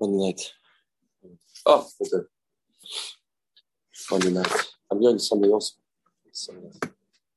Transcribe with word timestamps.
Monday 0.00 0.26
night. 0.26 0.52
Oh, 1.66 1.86
okay. 2.00 2.26
Monday 4.10 4.30
night. 4.30 4.52
I'm 4.90 5.00
going 5.00 5.18
to 5.18 5.22
something 5.22 5.50
else. 5.50 5.78
Sunday. 6.32 6.70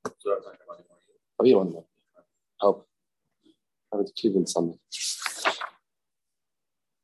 I'll 0.05 1.44
be 1.44 1.54
on 1.54 1.73
Monday. 1.73 1.88
Help. 2.62 2.88
I 3.94 3.98
have 3.98 4.05
to 4.05 4.14
Cleveland 4.20 4.50
Sunday. 4.50 4.78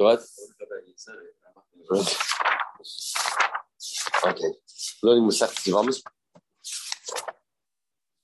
Right. 0.00 0.18
Okay. 4.26 4.52
Learning 5.02 5.24
Masechet 5.24 5.66
Yevamos. 5.66 6.02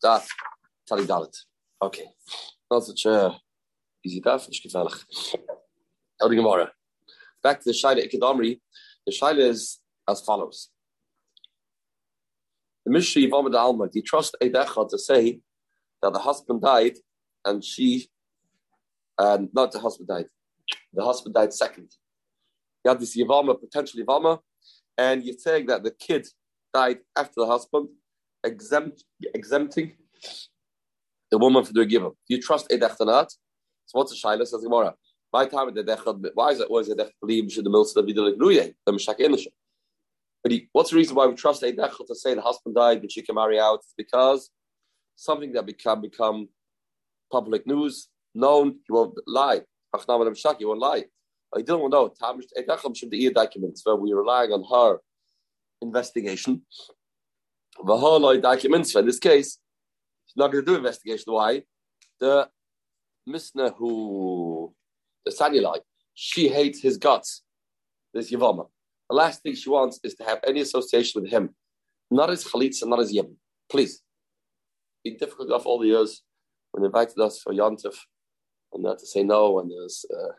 Da. 0.03 0.23
Tzadi 0.89 1.07
Dalet. 1.07 1.37
Okay. 1.83 2.07
Not 2.71 2.85
such 2.85 3.07
a 3.07 3.39
easy 4.05 4.21
daf, 4.21 4.49
nicht 4.49 4.63
gefährlich. 4.63 5.05
Elder 6.21 6.35
Gemara. 6.37 6.73
Back 7.43 7.61
to 7.61 7.65
the 7.67 7.73
Shaila 7.73 8.03
Ikadamri. 8.07 8.61
The 9.07 9.13
Shaila 9.13 9.39
is 9.39 9.81
as 10.09 10.21
follows. 10.21 10.71
The 12.85 12.93
Mishri 12.93 13.29
Yavamad 13.29 13.55
Alma, 13.55 13.87
do 13.87 13.99
you 13.99 14.03
trust 14.03 14.37
Eidecha 14.43 14.89
to 14.91 14.99
say 14.99 15.41
that 16.03 16.13
the 16.13 16.19
husband 16.19 16.61
died 16.61 16.97
and 17.45 17.65
she, 17.65 18.09
and 19.19 19.49
not 19.55 19.73
the 19.73 19.79
husband 19.79 20.09
died, 20.09 20.27
the 20.93 21.05
husband 21.05 21.35
died 21.35 21.53
second. 21.53 21.91
You 22.85 22.91
had 22.91 23.01
this 23.01 23.17
Yavama, 23.17 23.59
potential 23.59 24.01
Yavama, 24.01 24.39
and 24.97 25.25
you're 25.25 25.39
saying 25.39 25.67
that 25.67 25.83
the 25.83 25.91
kid 25.91 26.27
died 26.73 26.99
after 27.17 27.35
the 27.37 27.47
husband, 27.47 27.89
exempt, 28.45 29.05
exempting 29.35 29.93
the 31.31 31.39
woman 31.39 31.65
for 31.65 31.73
the 31.73 31.85
giver. 31.87 32.11
Do 32.29 32.35
you 32.35 32.41
trust 32.41 32.69
Eidech 32.69 32.97
or 33.01 33.07
not? 33.07 33.31
So 33.87 33.99
what's 33.99 34.13
the 34.13 34.29
Shaila? 34.29 34.47
Says 34.47 34.63
Gemara. 34.63 34.95
My 35.33 35.47
time 35.47 35.69
at 35.69 35.75
the 35.75 36.31
why 36.35 36.51
is 36.51 36.61
it 36.61 36.69
always 36.69 36.89
Eidech 36.89 37.11
believe 37.21 37.51
should 37.51 37.65
the 37.65 37.71
mills 37.71 37.97
of 37.97 38.07
the 38.07 38.13
Gluye, 38.13 38.75
the 38.87 38.93
Meshak 38.93 39.21
Elisha? 39.21 39.51
But 40.43 40.53
he, 40.53 40.69
what's 40.73 40.91
the 40.91 40.97
reason 40.97 41.17
why 41.17 41.27
we 41.27 41.35
trust 41.35 41.63
Eidech 41.63 42.07
to 42.07 42.15
say 42.15 42.35
the 42.35 42.43
husband 42.43 42.75
died 42.77 43.01
and 43.01 43.11
she 43.11 43.23
can 43.23 43.35
marry 43.35 43.59
out? 43.59 43.81
It's 43.81 43.95
because 43.97 44.51
something 45.17 45.53
that 45.53 45.67
become 45.67 46.03
become 46.03 46.49
public 47.33 47.67
news, 47.67 48.09
known, 48.35 48.79
he 48.87 48.93
won't 48.93 49.15
lie. 49.27 49.63
And 49.95 50.37
Meshak, 50.37 50.57
won't 50.61 50.81
lie. 50.81 51.05
I 51.57 51.63
don't 51.63 51.91
know. 51.91 52.09
Tamish 52.21 52.47
Eidech 52.59 52.97
should 52.97 53.11
the 53.11 53.31
documents 53.31 53.83
where 53.85 53.97
we're 53.97 54.17
relying 54.17 54.51
on 54.51 54.65
her 54.65 54.99
investigation. 55.81 56.63
Vahaloi 57.79 58.43
documents 58.43 58.95
in 58.95 59.07
this 59.07 59.19
case, 59.19 59.59
she's 60.27 60.37
not 60.37 60.51
going 60.51 60.65
to 60.65 60.71
do 60.73 60.77
investigation. 60.77 61.33
Why? 61.33 61.63
The 62.19 62.49
Misna 63.29 63.75
who 63.77 64.75
the 65.25 65.31
Sanilai, 65.31 65.79
she 66.15 66.49
hates 66.49 66.83
his 66.83 66.97
guts. 66.97 67.43
This 68.13 68.31
Yavama. 68.31 68.69
The 69.09 69.17
last 69.17 69.43
thing 69.43 69.55
she 69.55 69.71
wants 69.71 70.01
is 70.03 70.15
to 70.17 70.25
have 70.25 70.41
any 70.47 70.61
association 70.61 71.23
with 71.23 71.31
him. 71.31 71.51
Not 72.11 72.31
as 72.31 72.45
Chalitza, 72.45 72.87
not 72.87 73.01
as 73.01 73.13
Yim. 73.13 73.37
Please. 73.71 74.03
Been 75.05 75.17
difficult 75.17 75.49
enough 75.49 75.67
all 75.67 75.79
the 75.79 75.89
years 75.89 76.23
when 76.73 76.83
they 76.83 76.87
invited 76.87 77.19
us 77.19 77.41
for 77.41 77.53
Yontif 77.53 77.97
and 78.75 78.83
not 78.83 78.99
to 78.99 79.07
say 79.07 79.23
no 79.23 79.61
and 79.61 79.71
there's 79.71 80.05
uh, 80.13 80.33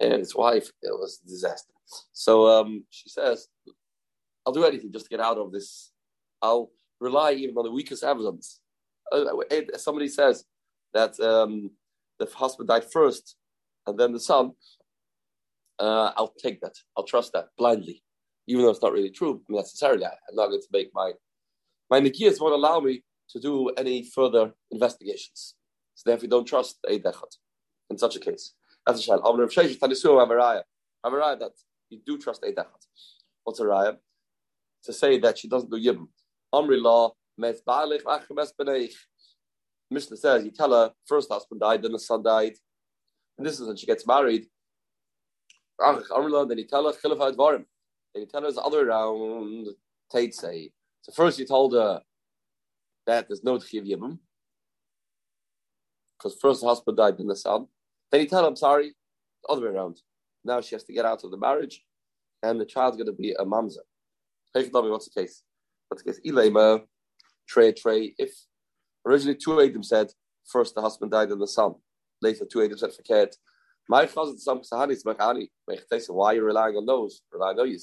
and 0.00 0.12
his 0.12 0.34
wife, 0.34 0.70
it 0.82 0.92
was 0.92 1.20
a 1.24 1.28
disaster. 1.28 1.72
So 2.12 2.46
um, 2.46 2.84
she 2.90 3.08
says, 3.08 3.48
I'll 4.46 4.52
do 4.52 4.64
anything 4.64 4.92
just 4.92 5.06
to 5.06 5.10
get 5.10 5.20
out 5.20 5.38
of 5.38 5.52
this. 5.52 5.90
I'll 6.40 6.70
rely 7.00 7.32
even 7.32 7.56
on 7.56 7.64
the 7.64 7.72
weakest 7.72 8.04
evidence. 8.04 8.60
Uh, 9.10 9.24
somebody 9.76 10.08
says 10.08 10.44
that 10.94 11.18
um, 11.20 11.70
the 12.18 12.26
husband 12.26 12.68
died 12.68 12.84
first 12.90 13.36
and 13.86 13.98
then 13.98 14.12
the 14.12 14.20
son. 14.20 14.52
Uh, 15.78 16.12
I'll 16.16 16.34
take 16.42 16.60
that. 16.60 16.74
I'll 16.96 17.04
trust 17.04 17.32
that 17.32 17.48
blindly, 17.56 18.02
even 18.46 18.64
though 18.64 18.70
it's 18.70 18.82
not 18.82 18.92
really 18.92 19.10
true 19.10 19.42
necessarily. 19.48 20.04
I, 20.04 20.08
am 20.08 20.34
not 20.34 20.48
going 20.48 20.60
to 20.60 20.68
make 20.72 20.90
my 20.92 21.12
my 21.90 22.00
nikiyas 22.00 22.40
won't 22.40 22.54
allow 22.54 22.80
me 22.80 23.02
to 23.30 23.40
do 23.40 23.68
any 23.70 24.02
further 24.02 24.52
investigations. 24.70 25.54
So 25.94 26.10
therefore, 26.10 26.28
don't 26.28 26.46
trust 26.46 26.78
a 26.86 26.98
dechat 26.98 27.36
in 27.90 27.98
such 27.98 28.16
a 28.16 28.20
case. 28.20 28.54
That's 28.86 29.06
a 29.06 29.10
shayla. 29.10 29.24
Amr 29.24 29.42
of 29.44 29.50
Sheish 29.50 29.78
that 29.80 31.52
you 31.90 32.00
do 32.04 32.18
trust 32.18 32.42
dechat. 32.42 32.86
What's 33.44 33.60
a 33.60 33.64
raya? 33.64 33.96
To 34.84 34.92
say 34.92 35.18
that 35.20 35.38
she 35.38 35.48
doesn't 35.48 35.70
do 35.70 35.76
yibum. 35.76 36.08
Amri 36.54 36.80
law 36.80 37.12
mes 37.36 37.60
ba'alich 37.66 38.02
mes. 38.30 38.52
Mishnah 39.90 40.16
says 40.16 40.44
you 40.44 40.50
tell 40.50 40.72
her 40.72 40.92
first 41.06 41.30
husband 41.30 41.60
died, 41.60 41.82
then 41.82 41.92
the 41.92 41.98
son 41.98 42.22
died, 42.22 42.54
and 43.38 43.46
this 43.46 43.58
is 43.58 43.66
when 43.66 43.76
she 43.76 43.86
gets 43.86 44.06
married. 44.06 44.46
Then 45.78 45.96
you 46.58 46.66
tell 46.66 46.84
her 46.84 46.92
chilaf 46.92 47.34
advarim. 47.34 47.64
Then 48.12 48.22
you 48.22 48.26
tell 48.26 48.42
her 48.42 48.52
the 48.52 48.60
other 48.60 48.84
round, 48.84 49.68
Tate 50.12 50.34
say. 50.34 50.72
So 51.02 51.12
first 51.12 51.38
you 51.38 51.46
told 51.46 51.72
her 51.72 52.02
that 53.06 53.28
there's 53.28 53.44
no 53.44 53.56
tchiv 53.56 53.86
yibum 53.88 54.18
because 56.18 56.36
first 56.40 56.62
husband 56.62 56.96
died, 56.98 57.16
then 57.16 57.28
the 57.28 57.36
son. 57.36 57.68
Then 58.10 58.22
you 58.22 58.26
tell 58.26 58.42
her, 58.42 58.48
I'm 58.48 58.56
sorry, 58.56 58.94
the 59.42 59.52
other 59.52 59.62
way 59.62 59.76
around. 59.76 60.00
Now 60.44 60.60
she 60.60 60.74
has 60.74 60.84
to 60.84 60.92
get 60.92 61.04
out 61.04 61.24
of 61.24 61.30
the 61.30 61.36
marriage, 61.36 61.84
and 62.42 62.60
the 62.60 62.64
child's 62.64 62.96
going 62.96 63.06
to 63.06 63.12
be 63.12 63.32
a 63.32 63.44
mamza. 63.44 63.78
Hey, 64.54 64.68
what's 64.70 65.08
the 65.08 65.20
case? 65.20 65.42
What's 65.88 66.02
the 66.02 66.12
case? 66.12 66.20
Ilema, 66.26 66.82
Trey, 67.48 67.72
Trey. 67.72 68.14
If 68.18 68.32
originally 69.06 69.36
two 69.36 69.60
Adam 69.60 69.82
said 69.82 70.08
first 70.46 70.74
the 70.74 70.80
husband 70.80 71.10
died 71.10 71.30
and 71.30 71.40
the 71.40 71.46
son, 71.46 71.74
later 72.22 72.46
two 72.50 72.62
Adam 72.62 72.78
said 72.78 72.94
forget. 72.94 73.34
My 73.90 74.04
chazit 74.04 74.38
some 74.38 74.60
sahani 74.60 74.96
machani. 75.04 75.48
Why 76.08 76.26
are 76.26 76.34
you 76.34 76.44
relying 76.44 76.76
on 76.76 76.86
those? 76.86 77.22
Relying 77.32 77.58
on 77.58 77.70
you, 77.70 77.78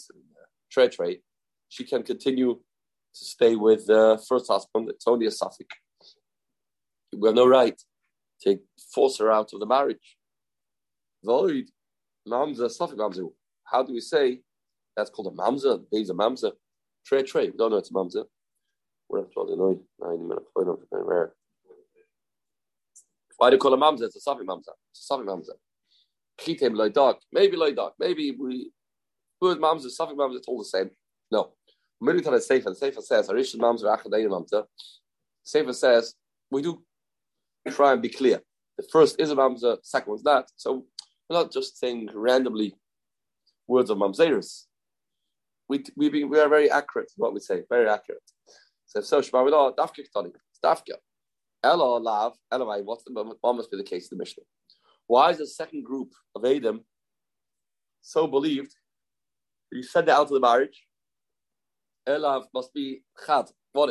Trey, 0.72 0.90
Trey. 0.90 1.22
She 1.70 1.84
can 1.84 2.04
continue 2.04 2.54
to 2.54 3.26
stay 3.26 3.56
with 3.56 3.88
the 3.88 4.24
first 4.28 4.48
husband. 4.48 4.90
It's 4.90 5.08
only 5.08 5.26
a 5.26 5.32
suffix. 5.32 5.68
We 7.16 7.28
have 7.28 7.36
no 7.36 7.48
right 7.48 7.80
to 8.44 8.60
force 8.94 9.20
her 9.20 9.32
out 9.32 9.54
of 9.54 9.60
the 9.60 9.66
marriage. 9.66 10.18
Void, 11.24 11.66
mamza, 12.28 12.70
suffix 12.70 13.00
mamza. 13.00 13.30
How 13.64 13.84
do 13.84 13.94
we 13.94 14.02
say 14.02 14.42
that's 14.96 15.10
called 15.10 15.34
a 15.34 15.36
mamza? 15.36 15.84
There's 15.92 16.10
a 16.10 16.14
mamza. 16.14 16.52
Trey, 17.06 17.24
Trey. 17.24 17.50
We 17.50 17.58
don't 17.58 17.72
know 17.72 17.78
it's 17.78 17.90
a 17.90 17.94
mamza. 17.94 18.26
We're 19.10 19.22
not 19.22 19.34
told 19.34 19.50
annoyed. 19.50 19.80
Nine 20.00 20.28
minutes 20.28 20.48
point 20.56 20.70
of 20.70 20.80
rare. 20.92 21.34
Why 23.38 23.50
do 23.50 23.56
you 23.56 23.60
call 23.60 23.74
a 23.74 23.78
mamza? 23.78 24.04
It's 24.04 24.16
a 24.16 24.22
suffix 24.22 24.46
mamza. 24.46 24.74
It's 24.92 25.02
a 25.02 25.06
suffix 25.06 25.28
mamza. 25.28 25.52
Chitem 26.40 26.76
loy 26.76 26.90
dog. 26.90 27.18
Maybe 27.32 27.58
loy 27.58 27.74
dog. 27.74 27.94
Maybe 28.00 28.32
we. 28.32 28.72
Who 29.40 29.56
mamza? 29.58 29.90
Suffix 29.90 30.18
mamza. 30.18 30.38
It's 30.38 30.48
all 30.48 30.60
the 30.60 30.66
same. 30.66 30.92
No. 31.32 31.54
Militan 32.04 32.34
is 32.34 32.48
safer. 32.48 32.70
The 32.70 32.76
safer 32.76 33.02
says 33.02 33.28
Arishon 33.30 33.60
mamza 33.60 33.98
achadayim 33.98 34.30
mamza. 34.30 34.66
Safer 35.44 35.74
says 35.74 36.16
we 36.50 36.62
do 36.62 36.82
try 37.72 37.94
and 37.94 38.02
be 38.02 38.10
clear. 38.10 38.42
The 38.78 38.88
first 38.92 39.20
is 39.20 39.32
a 39.32 39.36
mamza. 39.36 39.78
Second 39.84 40.12
one's 40.12 40.24
not. 40.24 40.50
So 40.56 40.86
we're 41.30 41.38
not 41.38 41.52
just 41.52 41.80
saying 41.80 42.10
randomly 42.14 42.76
words 43.68 43.90
of 43.90 43.98
mamzeris. 43.98 44.64
We 45.68 45.84
we 45.96 46.10
be, 46.10 46.24
we 46.24 46.40
are 46.40 46.50
very 46.50 46.70
accurate. 46.70 47.12
What 47.18 47.34
we 47.34 47.40
say, 47.40 47.64
very 47.70 47.90
accurate. 47.90 48.22
So 48.86 49.02
so 49.02 49.22
Shema 49.22 49.44
dafka 49.78 50.02
ktani. 50.08 50.32
Dafka. 50.64 50.96
Ella 51.64 51.98
lav. 51.98 52.34
Anyway, 52.52 52.82
what's 52.84 53.04
the 53.04 53.36
what 53.42 53.56
must 53.56 53.72
be 53.72 53.78
the 53.78 53.84
case 53.84 54.06
of 54.06 54.12
the 54.12 54.18
Mishnah? 54.18 54.44
Why 55.08 55.32
is 55.32 55.38
the 55.38 55.48
second 55.48 55.84
group 55.84 56.12
of 56.36 56.46
Adam 56.46 56.82
so 58.02 58.28
believed? 58.28 58.76
You 59.72 59.84
send 59.84 60.08
it 60.08 60.12
out 60.12 60.28
to 60.28 60.34
the 60.34 60.40
marriage. 60.40 60.86
Elav 62.08 62.46
must 62.54 62.74
be 62.74 63.02
chad. 63.26 63.46
What? 63.74 63.90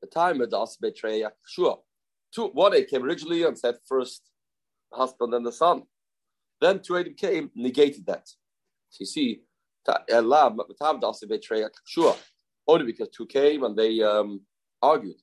The 0.00 0.08
time 0.08 0.40
of 0.40 0.50
das 0.50 0.76
betray 0.76 1.24
sure. 1.46 1.80
Two 2.34 2.48
one 2.48 2.84
came 2.86 3.04
originally 3.04 3.44
and 3.44 3.58
said 3.58 3.76
first 3.86 4.22
the 4.90 4.98
husband 4.98 5.34
and 5.34 5.46
the 5.46 5.52
son. 5.52 5.82
Then 6.60 6.80
two 6.80 6.96
Adam 6.96 7.14
came, 7.14 7.50
negated 7.54 8.06
that. 8.06 8.28
So 8.90 8.98
you 9.00 9.06
see. 9.06 9.42
Only 12.66 12.86
because 12.86 13.08
two 13.10 13.26
came 13.26 13.64
and 13.64 13.76
they 13.76 14.02
um, 14.02 14.40
argued. 14.82 15.16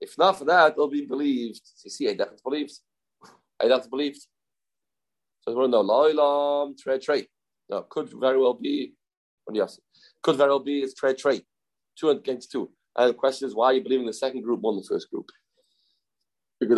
If 0.00 0.16
not 0.16 0.38
for 0.38 0.44
that, 0.44 0.76
they'll 0.76 0.88
be 0.88 1.04
believed. 1.04 1.60
You 1.84 1.90
see, 1.90 2.08
I 2.08 2.14
definitely 2.14 2.42
believes. 2.44 2.82
I 3.60 3.66
definitely 3.66 3.90
believed. 3.90 4.26
So 5.40 5.56
we're 5.56 5.66
no 5.66 5.82
loilam 5.82 6.78
trade 6.78 7.02
trade. 7.02 7.26
No, 7.68 7.82
could 7.82 8.08
very 8.08 8.38
well 8.38 8.54
be. 8.54 8.94
Could 10.22 10.36
very 10.36 10.50
well 10.50 10.60
be 10.60 10.80
it's 10.80 10.94
trade 10.94 11.18
trade. 11.18 11.42
Two 11.98 12.10
against 12.10 12.52
two. 12.52 12.70
And 12.98 13.10
the 13.10 13.14
question 13.14 13.46
is, 13.46 13.54
why 13.54 13.66
are 13.66 13.74
you 13.74 13.82
believing 13.82 14.06
the 14.06 14.12
second 14.12 14.42
group 14.42 14.60
more 14.60 14.72
than 14.72 14.82
the 14.82 14.88
first 14.88 15.08
group? 15.08 15.30
Because 16.58 16.76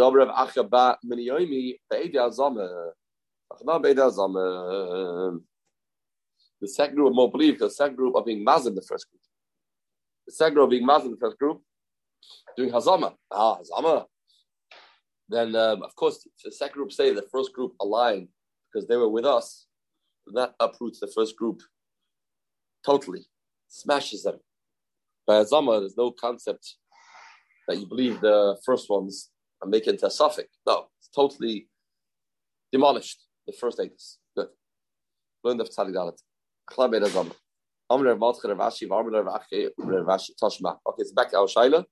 the 6.60 6.68
second 6.68 6.94
group 6.96 7.14
more 7.14 7.30
believe 7.30 7.58
the 7.58 7.70
second 7.70 7.96
group 7.96 8.14
of 8.14 8.26
being 8.26 8.44
mazim 8.44 8.74
the 8.74 8.82
first 8.82 9.06
group. 9.10 9.22
The 10.26 10.34
second 10.34 10.54
group 10.54 10.68
being 10.68 10.86
mazim 10.86 11.12
the 11.12 11.16
first 11.16 11.38
group, 11.38 11.62
doing 12.54 12.70
hazama. 12.70 13.14
Ah, 13.30 13.56
hazama. 13.56 14.04
Then 15.30 15.56
um, 15.56 15.82
of 15.82 15.96
course 15.96 16.28
the 16.44 16.52
second 16.52 16.74
group 16.74 16.92
say 16.92 17.14
the 17.14 17.26
first 17.32 17.54
group 17.54 17.72
aligned 17.80 18.28
because 18.70 18.86
they 18.86 18.98
were 18.98 19.08
with 19.08 19.24
us. 19.24 19.66
That 20.34 20.54
uproots 20.60 21.00
the 21.00 21.06
first 21.06 21.34
group 21.34 21.62
totally, 22.84 23.24
smashes 23.68 24.24
them. 24.24 24.38
By 25.26 25.34
hazama, 25.34 25.80
there's 25.80 25.96
no 25.96 26.10
concept 26.10 26.76
that 27.68 27.78
you 27.78 27.86
believe 27.86 28.20
the 28.20 28.56
first 28.64 28.90
ones 28.90 29.30
and 29.62 29.70
make 29.70 29.86
it 29.86 29.90
into 29.90 30.06
a 30.06 30.10
suffix. 30.10 30.48
No, 30.66 30.86
it's 30.98 31.08
totally 31.14 31.68
demolished. 32.72 33.26
The 33.46 33.52
first 33.52 33.80
eights. 33.80 34.18
Good. 34.36 34.48
Learn 35.44 35.56
the 35.58 35.64
Tzadi 35.64 35.92
Dalet. 35.92 36.18
Chlabed 36.70 37.04
Azam. 37.04 37.32
Amr 37.88 38.14
Malch 38.16 38.40
Ravashi, 38.44 38.88
Amr 38.90 39.10
Ravashi, 39.22 40.30
Toshma. 40.40 40.76
Okay, 40.86 41.00
it's 41.02 41.12
back 41.12 41.30
to 41.30 41.38
our 41.38 41.46
Shaila. 41.46 41.84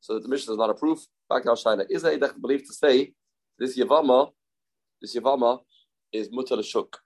So 0.00 0.18
the 0.18 0.28
mission 0.28 0.52
is 0.52 0.58
not 0.58 0.70
a 0.70 0.74
proof. 0.74 1.00
Back 1.30 1.44
to 1.44 1.50
our 1.50 1.56
Shaila. 1.56 1.86
Is 1.88 2.02
there 2.02 2.12
a 2.14 2.38
belief 2.38 2.66
to 2.66 2.74
say 2.74 3.12
this 3.58 3.78
Yavama, 3.78 4.30
this 5.00 5.16
Yavama 5.16 5.60
is 6.12 6.28
Mutter 6.30 6.62
Shuk. 6.62 6.98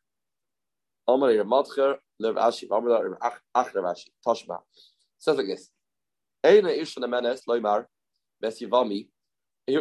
Amr 1.06 1.32
Malcher, 1.44 1.96
Ravashi, 2.20 2.66
Amr 2.70 3.18
Ravashi, 3.54 4.06
Toshma. 4.26 4.58
Says 5.20 5.36
like 5.36 5.46
this. 5.46 5.70
A 6.42 6.60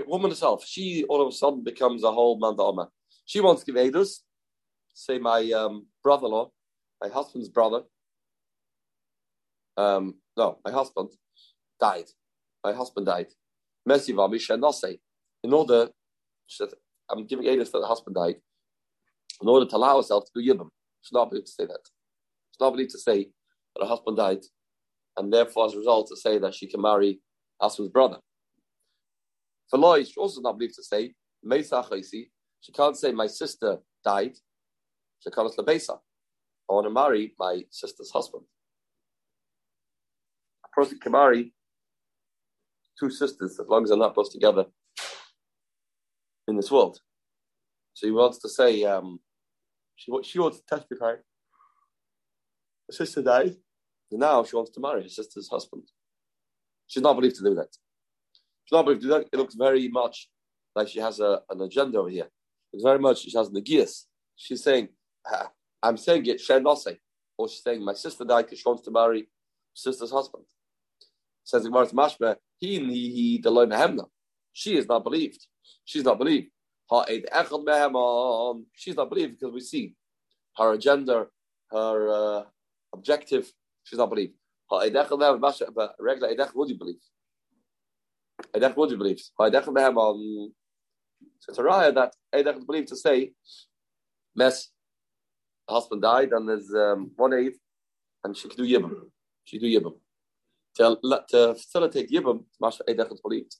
woman 0.06 0.30
herself, 0.30 0.66
she 0.66 1.06
all 1.10 1.22
of 1.22 1.30
a 1.30 1.32
sudden 1.32 1.64
becomes 1.64 2.04
a 2.04 2.12
whole 2.12 2.38
man 2.38 2.56
mandama. 2.56 2.90
She 3.26 3.40
wants 3.40 3.64
to 3.64 3.72
give 3.72 3.82
Edus, 3.82 4.20
say 4.94 5.18
my 5.18 5.50
um, 5.52 5.88
brother-in-law, 6.04 6.52
my 7.02 7.10
husband's 7.10 7.50
brother, 7.50 7.84
um, 9.80 10.16
no, 10.36 10.60
my 10.66 10.72
husband 10.72 11.10
died. 11.80 12.06
My 12.64 12.74
husband 12.74 13.06
died. 13.06 13.28
Mercy 13.86 14.12
Vami 14.12 14.98
In 15.44 15.54
order, 15.54 15.90
I'm 17.10 17.26
giving 17.26 17.46
Edus 17.46 17.72
that 17.72 17.80
the 17.80 17.88
husband 17.88 18.16
died. 18.16 18.36
In 19.42 19.48
order 19.48 19.66
to 19.66 19.76
allow 19.78 19.96
herself 19.96 20.26
to 20.26 20.32
do 20.36 20.54
Yibam. 20.54 20.68
She's 21.02 21.14
not 21.14 21.30
believe 21.30 21.46
to 21.46 21.52
say 21.52 21.66
that. 21.66 21.80
She's 22.52 22.60
not 22.60 22.72
believe 22.72 22.90
to 22.90 23.00
say 23.00 23.30
that 23.76 23.84
her 23.84 23.88
husband 23.88 24.18
died, 24.18 24.44
and 25.20 25.34
therefore, 25.34 25.66
as 25.66 25.74
a 25.74 25.78
result, 25.78 26.08
to 26.08 26.16
say 26.16 26.40
that 26.40 26.56
she 26.56 26.66
can 26.66 26.82
marry 26.82 27.20
husband's 27.62 27.92
brother. 27.92 28.20
For 29.70 29.78
law, 29.78 29.98
she 29.98 30.14
also 30.18 30.40
not 30.40 30.58
believed 30.58 30.76
to 30.76 30.84
say, 30.84 31.14
she 32.62 32.72
can't 32.72 32.98
say, 32.98 33.12
my 33.12 33.28
sister 33.28 33.80
died. 34.04 34.36
She 35.20 35.30
can't 35.30 35.54
say, 35.54 35.62
I 35.62 36.74
want 36.74 36.88
to 36.88 36.92
marry 36.92 37.34
my 37.38 37.64
sister's 37.70 38.12
husband. 38.12 38.44
A 40.66 40.70
person 40.70 41.00
can 41.00 41.12
marry 41.12 41.54
two 42.98 43.10
sisters 43.10 43.60
as 43.60 43.68
long 43.68 43.84
as 43.84 43.90
they're 43.90 43.98
not 43.98 44.16
both 44.16 44.32
together 44.32 44.66
in 46.48 46.56
this 46.56 46.72
world. 46.72 47.00
So 47.94 48.08
he 48.08 48.12
wants 48.12 48.40
to 48.40 48.50
say, 48.50 48.86
um, 48.86 49.20
she, 49.98 50.12
she 50.24 50.40
wants 50.40 50.62
to 50.62 50.66
testify. 50.66 51.16
Her 52.88 52.94
sister 52.94 53.22
died, 53.22 53.58
now 54.18 54.44
she 54.44 54.56
wants 54.56 54.72
to 54.72 54.80
marry 54.80 55.04
her 55.04 55.10
sister's 55.10 55.50
husband. 55.50 55.84
She's 56.88 57.04
not 57.04 57.14
believed 57.14 57.36
to 57.36 57.44
do 57.44 57.56
that. 57.56 57.70
She's 58.66 58.76
not 58.76 58.86
believed 58.86 59.02
to 59.02 59.08
do 59.08 59.14
that. 59.14 59.28
It 59.32 59.38
looks 59.38 59.56
very 59.56 59.88
much 59.88 60.30
like 60.76 60.88
she 60.88 61.00
has 61.00 61.20
a, 61.20 61.42
an 61.50 61.62
agenda 61.62 62.00
over 62.00 62.10
here. 62.10 62.30
It's 62.74 62.84
very 62.84 63.00
much 63.00 63.20
she 63.20 63.38
has 63.38 63.50
negias. 63.50 64.06
She's 64.36 64.64
saying, 64.64 64.90
I'm 65.84 65.98
saying 65.98 66.26
it, 66.26 66.42
Shenose. 66.42 66.98
Or 67.38 67.48
she's 67.48 67.64
saying, 67.64 67.84
my 67.84 67.94
sister 67.94 68.26
died 68.26 68.46
because 68.46 68.60
she 68.60 68.68
wants 68.68 68.84
to 68.84 68.92
marry 68.92 69.22
her 69.22 69.26
sister's 69.74 70.12
husband. 70.12 70.46
Says 71.44 71.64
the 71.64 71.70
Gemara 71.70 71.88
Mashma, 71.88 72.36
he 72.60 72.80
he 72.80 73.40
the 73.42 74.06
She 74.54 74.78
is 74.78 74.88
not 74.88 75.04
believed. 75.04 75.48
She's 75.86 76.04
not 76.04 76.18
believed. 76.20 76.50
She's 78.76 78.96
not 78.96 79.10
believed 79.10 79.40
because 79.40 79.54
we 79.54 79.60
see 79.62 79.96
her 80.58 80.74
agenda, 80.74 81.28
her 81.72 82.10
uh, 82.12 82.44
objective. 82.94 83.52
She's 83.90 83.98
not 83.98 84.10
believed. 84.12 84.34
Regular 84.72 85.08
would 86.54 86.70
you 86.70 86.78
believe? 86.78 87.00
Eidech 88.56 88.78
would 88.78 88.92
you 88.92 88.98
believe? 88.98 89.20
Eidech 89.40 89.66
behem 89.66 89.98
on. 89.98 90.52
So 91.40 91.50
it's 91.50 91.58
a 91.58 91.64
raya 91.64 91.94
that 91.96 92.14
Eidech 92.34 92.64
believe 92.68 92.86
to 92.86 92.96
say, 92.96 93.32
mess, 94.36 94.70
husband 95.68 96.04
died 96.04 96.32
and 96.34 96.48
there's 96.48 96.72
um, 96.72 97.10
one 97.16 97.34
eighth, 97.34 97.58
and 98.24 98.38
she 98.38 98.48
could 98.48 98.58
do 98.58 98.64
yibam. 98.64 98.94
She 99.44 99.58
do 99.58 99.66
yibam. 99.66 99.96
To, 100.76 101.00
to 101.30 101.56
facilitate 101.56 102.12
yibam, 102.12 102.44
Masha 102.62 102.84
Eidech 102.88 103.10
believed. 103.24 103.56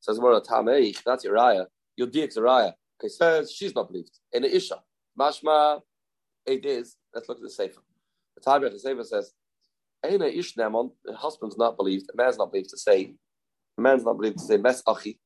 Says 0.00 0.20
more 0.20 0.38
tameich. 0.42 1.02
That's 1.02 1.24
your 1.24 1.36
raya. 1.36 1.64
Your 1.96 2.08
diak's 2.08 2.36
a 2.36 2.40
raya. 2.40 2.74
Okay, 3.00 3.08
says 3.08 3.50
she's 3.50 3.74
not 3.74 3.88
believed. 3.88 4.18
In 4.32 4.42
the 4.42 4.54
isha, 4.54 4.82
mashma, 5.18 5.80
it 6.44 6.66
is. 6.66 6.96
Let's 7.14 7.26
look 7.26 7.38
at 7.38 7.42
the 7.42 7.50
sefer. 7.50 7.80
The 8.34 8.42
time 8.42 8.62
the 8.62 8.78
sefer 8.78 9.04
says, 9.04 9.32
Eina 10.04 10.32
ish 10.32 10.56
nemon. 10.56 10.90
The 11.04 11.14
husband's 11.14 11.58
not 11.58 11.76
believed. 11.76 12.06
The 12.08 12.22
man's 12.22 12.38
not 12.38 12.50
believed 12.52 12.70
to 12.70 12.78
say 12.78 13.14
a 13.78 13.80
man's 13.80 14.04
not 14.04 14.16
believed 14.16 14.38
to 14.38 14.44
say, 14.44 14.56
Mes 14.58 14.82
Achi, 14.86 15.18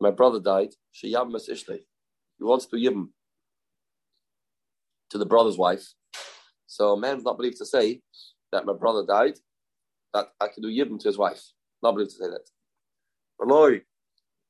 my 0.00 0.10
brother 0.10 0.40
died, 0.40 0.70
She 0.90 1.12
Sheyam 1.12 1.32
Mes 1.32 1.48
Ishtei. 1.48 1.80
He 2.38 2.44
wants 2.44 2.66
to 2.66 2.76
him 2.76 3.12
to 5.10 5.18
the 5.18 5.26
brother's 5.26 5.58
wife. 5.58 5.86
So 6.66 6.92
a 6.92 6.98
man's 6.98 7.24
not 7.24 7.36
believed 7.36 7.58
to 7.58 7.66
say 7.66 8.00
that 8.52 8.64
my 8.64 8.72
brother 8.72 9.04
died, 9.06 9.38
that 10.14 10.28
I 10.40 10.48
can 10.48 10.62
do 10.62 10.68
Yibam 10.68 10.98
to 11.00 11.08
his 11.08 11.18
wife. 11.18 11.42
Not 11.82 11.92
believed 11.92 12.12
to 12.12 12.16
say 12.16 12.30
that. 12.30 12.48
Eloi, 13.40 13.82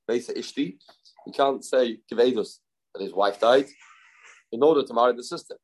Besa 0.06 0.34
Ishti, 0.34 0.76
he 1.24 1.32
can't 1.32 1.64
say 1.64 1.98
Kivedus 2.10 2.58
that 2.94 3.02
his 3.02 3.12
wife 3.12 3.40
died 3.40 3.66
in 4.52 4.62
order 4.62 4.82
to 4.82 4.94
marry 4.94 5.14
the 5.14 5.24
sister. 5.24 5.56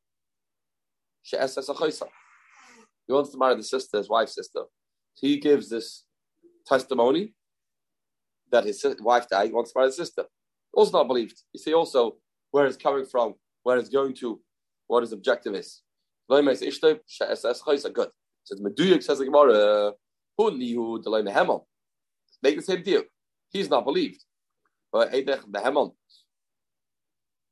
He 3.09 3.13
wants 3.13 3.31
to 3.31 3.39
marry 3.39 3.55
the 3.55 3.63
sister, 3.63 3.97
his 3.97 4.07
wife's 4.07 4.35
sister. 4.35 4.65
So 5.15 5.27
he 5.27 5.39
gives 5.39 5.67
this 5.67 6.05
testimony 6.67 7.33
that 8.51 8.65
his 8.65 8.85
wife 8.99 9.27
died, 9.27 9.47
he 9.47 9.51
wants 9.51 9.71
to 9.71 9.79
marry 9.79 9.87
his 9.87 9.97
sister. 9.97 10.25
Also 10.71 10.95
not 10.95 11.07
believed. 11.07 11.41
You 11.51 11.59
see 11.59 11.73
also 11.73 12.17
where 12.51 12.67
it's 12.67 12.77
coming 12.77 13.07
from, 13.07 13.33
where 13.63 13.77
it's 13.79 13.89
going 13.89 14.13
to, 14.17 14.39
what 14.85 15.01
his 15.01 15.11
objective 15.11 15.55
is. 15.55 15.81
Good. 16.29 16.51
The 18.47 19.95
the 21.03 21.61
Make 22.43 22.55
the 22.57 22.61
same 22.61 22.83
deal. 22.83 23.03
He's 23.49 23.71
not 23.71 23.85
believed. 23.85 24.23
But 24.91 25.11
the 25.11 25.91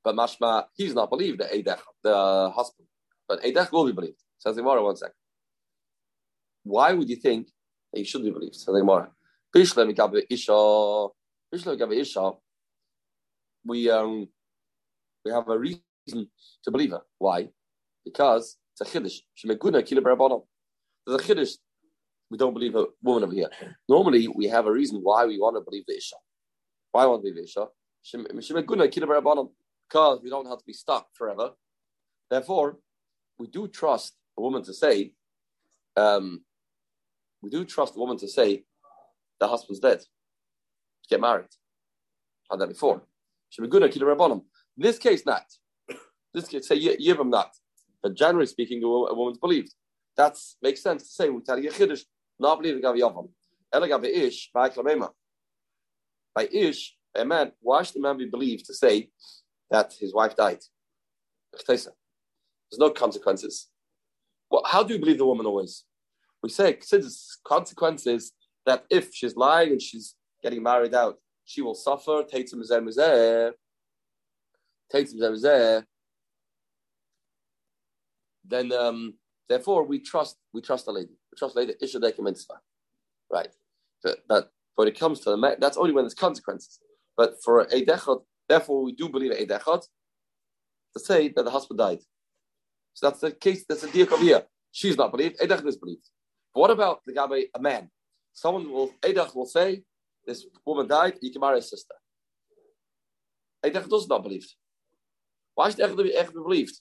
Mashma, 0.06 0.66
he's 0.76 0.94
not 0.94 1.10
believed, 1.10 1.40
the 1.40 1.46
Eidech, 1.46 1.80
the 2.04 2.52
husband. 2.56 2.88
But 3.28 3.42
Eidech 3.42 3.72
will 3.72 3.86
be 3.88 3.92
believed. 3.92 4.22
Says 4.38 4.56
the 4.56 4.62
one 4.62 4.96
second. 4.96 5.16
Why 6.68 6.94
would 6.94 7.10
you 7.10 7.16
think 7.16 7.48
he 7.94 8.04
should 8.04 8.24
be 8.24 8.32
believed. 8.32 8.56
So 8.56 8.74
the 8.74 8.80
Gemara. 8.80 9.10
Bishle 9.56 9.86
mikabe 9.92 10.24
isha. 10.30 10.52
Bishle 10.52 11.78
mikabe 11.78 11.96
isha. 12.00 12.32
We 13.66 13.90
um 13.90 14.28
we 15.26 15.32
have 15.32 15.48
a 15.50 15.58
reason 15.58 15.82
to 16.64 16.72
believe 16.72 16.92
her. 16.92 17.02
Why? 17.18 17.50
Because 18.06 18.58
it's 18.74 18.82
a 18.82 19.00
chiddush. 19.00 19.20
Shemeguna 19.38 19.86
kila 19.86 20.02
barabana. 20.02 20.42
There's 21.06 21.22
a 21.22 21.24
chiddush. 21.24 21.54
We 22.30 22.38
don't 22.38 22.54
believe 22.54 22.76
a 22.76 22.86
woman 23.02 23.24
over 23.24 23.34
here. 23.34 23.50
Normally, 23.88 24.28
we 24.28 24.48
have 24.48 24.66
a 24.66 24.72
reason 24.72 25.00
why 25.02 25.26
we 25.26 25.40
want 25.40 25.56
to 25.56 25.62
believe 25.62 25.86
the 25.88 25.96
isha. 25.96 26.18
Why 26.92 27.06
want 27.06 27.24
to 27.24 27.32
believe 27.32 27.46
isha? 27.46 27.68
Shemeguna 28.06 28.92
kila 28.92 29.08
barabana. 29.08 29.50
Because 29.90 30.20
we 30.22 30.30
don't 30.30 30.48
have 30.48 30.58
to 30.60 30.66
be 30.66 30.74
stuck 30.74 31.08
forever. 31.14 31.52
Therefore, 32.30 32.78
we 33.40 33.48
do 33.48 33.68
trust 33.70 34.16
a 34.38 34.42
woman 34.42 34.64
to 34.64 34.74
say, 34.74 35.14
um, 35.96 36.42
we 37.42 37.50
do 37.50 37.66
trust 37.66 37.96
a 37.96 38.00
woman 38.00 38.18
to 38.18 38.28
say 38.28 38.64
the 39.40 39.48
husband's 39.48 39.80
dead. 39.80 40.00
To 40.00 41.10
get 41.10 41.22
married. 41.22 41.48
Had 42.50 42.60
that 42.60 42.70
before. 42.70 43.02
Good 43.58 43.84
at 43.84 43.96
In 43.96 44.42
this 44.78 44.98
case, 45.00 45.26
not. 45.26 45.44
This 46.34 46.48
case, 46.48 46.68
say 46.68 46.80
Yibam 46.98 47.30
not. 47.30 47.52
But 48.04 48.16
generally 48.16 48.46
speaking, 48.46 48.84
a 48.84 48.88
woman's 48.88 49.38
believed. 49.38 49.74
That 50.16 50.38
makes 50.62 50.82
sense 50.82 51.04
to 51.04 51.10
say 51.10 51.30
we 51.30 51.42
tell 51.42 51.60
you 51.60 51.70
chiddush, 51.70 52.04
not 52.40 52.60
believing 52.60 52.82
Gav 52.82 52.96
Yavam. 52.96 53.30
Elagav 53.74 54.06
Ish, 54.06 54.50
by. 54.54 54.70
By 56.36 56.48
Ish, 56.52 56.96
a 57.16 57.26
man, 57.26 57.52
why 57.62 57.84
should 57.84 57.96
the 57.96 58.02
man 58.02 58.18
be 58.18 58.26
believed 58.26 58.66
to 58.66 58.74
say 58.74 59.10
that 59.72 59.94
his 60.00 60.14
wife 60.14 60.36
died? 60.36 60.60
There's 61.68 61.88
no 62.78 62.90
consequences. 62.92 63.70
Well, 64.50 64.64
how 64.66 64.84
do 64.84 64.94
you 64.94 65.00
believe 65.00 65.18
the 65.18 65.26
woman 65.26 65.46
always? 65.46 65.84
We 66.48 66.52
say 66.52 66.74
considers 66.74 67.40
consequences 67.46 68.32
that 68.66 68.86
if 68.90 69.14
she's 69.14 69.36
lying 69.36 69.72
and 69.72 69.82
she's 69.82 70.16
getting 70.42 70.64
married 70.64 70.96
out, 70.96 71.18
she 71.44 71.62
will 71.62 71.76
suffer. 71.76 72.24
Teitzim 72.24 72.62
zeh 72.70 72.82
mizeh. 72.82 73.52
Then, 78.46 78.72
um, 78.72 79.16
therefore, 79.50 79.84
we 79.84 80.00
trust. 80.00 80.38
We 80.54 80.62
trust 80.62 80.86
the 80.86 80.94
lady. 80.94 81.16
We 81.32 81.36
trust 81.38 81.56
the 81.56 81.62
lady. 81.62 81.74
Isha 81.82 82.00
mitzvah. 82.00 82.60
Right. 83.30 83.50
But, 84.02 84.20
but 84.30 84.52
when 84.76 84.88
it 84.88 84.98
comes 84.98 85.20
to 85.22 85.32
the 85.32 85.58
that's 85.60 85.76
only 85.76 85.92
when 85.92 86.06
there's 86.06 86.14
consequences. 86.14 86.80
But 87.18 87.44
for 87.44 87.62
a 87.62 87.86
dechot, 87.86 88.22
therefore, 88.48 88.84
we 88.84 88.94
do 88.94 89.10
believe 89.10 89.32
a 89.32 89.46
dechot 89.46 89.84
to 90.94 91.00
say 91.04 91.28
that 91.36 91.44
the 91.44 91.52
husband 91.52 91.80
died. 91.80 92.00
So 92.94 93.10
that's 93.10 93.20
the 93.20 93.32
case. 93.32 93.66
That's 93.68 93.82
the 93.82 93.90
deal 93.90 94.18
here. 94.18 94.44
She's 94.72 94.96
not 94.96 95.12
believed. 95.12 95.42
A 95.42 95.48
dechot 95.48 95.68
is 95.68 95.76
believed. 95.76 96.08
But 96.58 96.62
what 96.62 96.72
about 96.72 97.02
the 97.06 97.14
guy, 97.14 97.28
a 97.54 97.62
man? 97.62 97.88
Someone 98.34 98.72
will, 98.72 98.92
Eidach 99.04 99.36
will 99.36 99.46
say, 99.46 99.84
this 100.26 100.44
woman 100.66 100.88
died, 100.88 101.14
you 101.22 101.32
can 101.32 101.40
marry 101.40 101.58
his 101.58 101.70
sister. 101.70 101.94
Eidach 103.64 103.88
does 103.88 104.08
not 104.10 104.24
believe. 104.24 104.48
Why 105.54 105.70
should 105.70 105.82
Eidach 105.82 105.98
be, 105.98 106.16
Eidach 106.18 106.34
be 106.34 106.42
believed? 106.50 106.80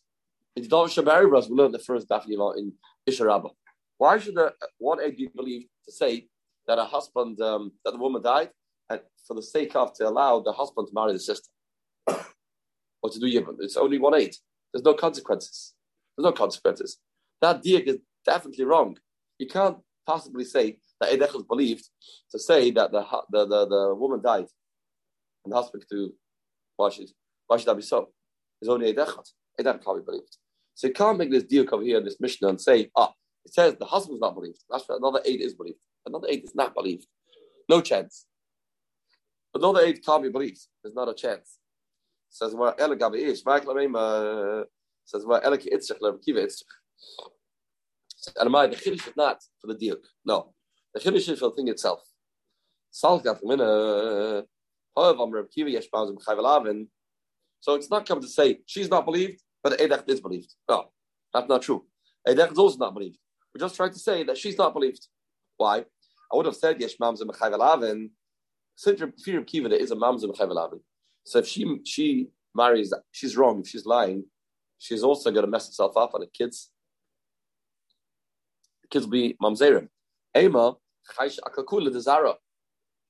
In 0.56 0.62
the 0.62 0.68
Davar 0.70 0.86
Shabari 0.86 1.28
Bros, 1.28 1.50
we 1.50 1.56
learned 1.56 1.74
the 1.74 1.78
first 1.78 2.08
daf 2.08 2.24
in 2.56 2.72
Isha 3.04 3.26
Rabbah. 3.26 3.50
Why 3.98 4.18
should 4.18 4.36
the, 4.36 4.54
one 4.78 4.98
aid 5.02 5.18
be 5.18 5.28
believed 5.36 5.66
to 5.84 5.92
say 5.92 6.26
that 6.66 6.78
a 6.78 6.84
husband, 6.86 7.38
um, 7.42 7.72
that 7.84 7.90
the 7.90 7.98
woman 7.98 8.22
died, 8.22 8.48
and 8.88 9.02
for 9.28 9.34
the 9.34 9.42
sake 9.42 9.76
of 9.76 9.92
to 9.96 10.08
allow 10.08 10.40
the 10.40 10.52
husband 10.52 10.88
to 10.88 10.94
marry 10.94 11.12
the 11.12 11.18
sister? 11.18 11.50
or 12.06 13.10
to 13.10 13.20
do 13.20 13.26
Yibam? 13.26 13.56
It's 13.60 13.76
only 13.76 13.98
one 13.98 14.14
aid. 14.14 14.34
There's 14.72 14.84
no 14.86 14.94
consequences. 14.94 15.74
There's 16.16 16.24
no 16.24 16.32
consequences. 16.32 16.96
That 17.42 17.62
deal 17.62 17.82
is 17.84 17.98
definitely 18.24 18.64
wrong. 18.64 18.96
You 19.38 19.46
can't 19.46 19.78
possibly 20.06 20.44
say 20.44 20.78
that 21.00 21.12
Eidech 21.12 21.36
is 21.36 21.42
believed 21.42 21.88
to 22.30 22.38
say 22.38 22.70
that 22.72 22.92
the, 22.92 23.04
the, 23.30 23.46
the, 23.46 23.66
the 23.66 23.94
woman 23.94 24.22
died 24.22 24.46
and 25.44 25.52
the 25.52 25.56
husband 25.56 25.84
to 25.90 26.12
why 26.76 26.90
should, 26.90 27.08
why 27.46 27.56
should 27.56 27.66
that 27.66 27.76
be 27.76 27.82
so? 27.82 28.08
It's 28.60 28.68
only 28.68 28.92
Eidech. 28.92 29.14
Eidech 29.60 29.84
can't 29.84 29.98
be 29.98 30.04
believed. 30.04 30.36
So 30.74 30.88
you 30.88 30.92
can't 30.92 31.18
make 31.18 31.30
this 31.30 31.44
deal 31.44 31.64
over 31.72 31.82
here 31.82 31.98
in 31.98 32.04
this 32.04 32.20
Mishnah 32.20 32.48
and 32.48 32.60
say, 32.60 32.90
ah, 32.96 33.12
it 33.44 33.54
says 33.54 33.76
the 33.78 33.86
husband's 33.86 34.20
not 34.20 34.34
believed. 34.34 34.62
That's 34.68 34.84
right. 34.88 34.98
Another 34.98 35.20
eight 35.24 35.40
is 35.40 35.54
believed. 35.54 35.78
Another 36.04 36.26
eight 36.28 36.44
is 36.44 36.54
not 36.54 36.74
believed. 36.74 37.06
No 37.68 37.80
chance. 37.80 38.26
Another 39.54 39.80
eight 39.80 40.04
can't 40.04 40.22
be 40.22 40.28
believed. 40.28 40.60
There's 40.82 40.94
not 40.94 41.08
a 41.08 41.14
chance. 41.14 41.58
Says 42.28 42.54
where 42.54 42.72
Elagabi 42.72 43.18
is. 43.20 43.38
Says 45.04 45.24
where 45.24 45.40
Elaki 45.40 45.72
Itzchak, 45.72 46.22
Kiva 46.22 46.40
Itzchak. 46.40 46.64
And 48.36 48.50
my 48.50 48.66
the 48.66 48.76
Kiddush 48.76 49.06
is 49.06 49.16
not 49.16 49.42
for 49.60 49.72
the 49.72 49.74
diuk. 49.74 50.04
No. 50.24 50.54
The 50.94 51.00
Kiddush 51.00 51.28
is 51.28 51.38
for 51.38 51.50
the 51.50 51.56
thing 51.56 51.68
itself. 51.68 52.00
Uh, 53.04 54.42
so 57.60 57.74
it's 57.74 57.90
not 57.90 58.06
come 58.06 58.20
to 58.20 58.28
say 58.28 58.60
she's 58.66 58.88
not 58.88 59.04
believed, 59.04 59.42
but 59.62 59.78
Edech 59.78 60.08
is 60.08 60.20
believed. 60.20 60.54
No, 60.68 60.90
that's 61.34 61.48
not 61.48 61.62
true. 61.62 61.84
Edech 62.26 62.52
is 62.52 62.58
also 62.58 62.78
not 62.78 62.94
believed. 62.94 63.18
We're 63.54 63.60
just 63.60 63.76
trying 63.76 63.92
to 63.92 63.98
say 63.98 64.24
that 64.24 64.38
she's 64.38 64.56
not 64.56 64.72
believed. 64.72 65.06
Why? 65.56 65.84
I 66.32 66.36
would 66.36 66.46
have 66.46 66.56
said 66.56 66.80
Yesh 66.80 66.96
Mamza 66.96 67.22
Mechayvelavin. 67.22 68.10
Since 68.74 69.02
fear 69.22 69.40
of 69.40 69.46
Kiva, 69.46 69.68
there 69.68 69.78
is 69.78 69.90
a 69.90 69.96
Mamza 69.96 70.24
Mechayvelavin. 70.24 70.80
So 71.24 71.40
if 71.40 71.46
she 71.46 71.80
she 71.84 72.28
marries, 72.54 72.92
she's 73.12 73.36
wrong. 73.36 73.60
If 73.60 73.68
she's 73.68 73.86
lying, 73.86 74.24
she's 74.78 75.02
also 75.02 75.30
going 75.30 75.44
to 75.44 75.50
mess 75.50 75.66
herself 75.66 75.96
up 75.96 76.14
on 76.14 76.20
the 76.20 76.26
kids. 76.26 76.70
The 78.86 78.98
kids 78.98 79.06
will 79.06 79.12
be 79.12 79.36
mamzerim. 79.42 79.88
Ema 80.36 80.76
akakula 81.18 81.90
desara. 81.90 82.34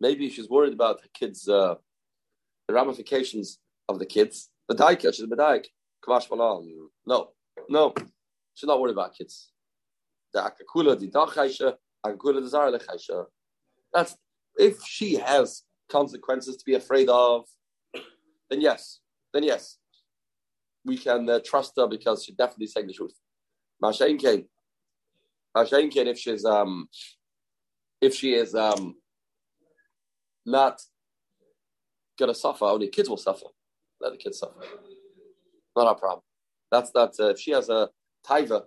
Maybe 0.00 0.30
she's 0.30 0.48
worried 0.48 0.72
about 0.72 1.02
her 1.02 1.08
kids, 1.12 1.48
uh, 1.48 1.74
the 2.66 2.74
ramifications 2.74 3.58
of 3.88 3.98
the 3.98 4.06
kids. 4.06 4.50
The 4.68 4.98
she's 5.00 5.20
a 5.20 5.26
daik. 5.26 5.66
Kavash 6.06 6.28
No, 7.06 7.28
no, 7.68 7.94
she's 8.54 8.66
not 8.66 8.80
worried 8.80 8.92
about 8.92 9.14
kids. 9.14 9.52
The 10.32 10.40
akakula 10.40 10.98
di 10.98 11.08
dachaisha, 11.08 11.74
akakula 12.04 12.40
desara 12.40 12.78
lechaisha. 12.78 13.26
That's 13.92 14.16
if 14.56 14.82
she 14.82 15.16
has 15.16 15.62
consequences 15.90 16.56
to 16.56 16.64
be 16.64 16.74
afraid 16.74 17.08
of, 17.10 17.44
then 18.48 18.62
yes, 18.62 19.00
then 19.34 19.42
yes, 19.42 19.76
we 20.84 20.96
can 20.96 21.28
uh, 21.28 21.40
trust 21.44 21.72
her 21.76 21.86
because 21.86 22.24
she's 22.24 22.34
definitely 22.34 22.66
saying 22.66 22.86
the 22.86 22.94
truth. 22.94 23.14
Mashain 23.82 24.18
came. 24.18 24.46
Mashain 25.56 25.90
came 25.90 26.06
if 26.06 26.18
she's 26.18 26.44
um 26.44 26.88
if 28.00 28.14
she 28.14 28.34
is 28.34 28.54
um, 28.54 28.96
not 30.44 30.80
to 32.18 32.34
suffer, 32.34 32.64
only 32.64 32.88
kids 32.88 33.08
will 33.08 33.16
suffer. 33.16 33.46
Let 34.00 34.12
the 34.12 34.18
kids 34.18 34.38
suffer. 34.38 34.60
Not 35.74 35.86
our 35.86 35.94
problem. 35.94 36.22
That's 36.70 36.90
that. 36.92 37.12
Uh, 37.18 37.30
if 37.30 37.38
she 37.38 37.52
has 37.52 37.68
a 37.68 37.88
taiva 38.26 38.62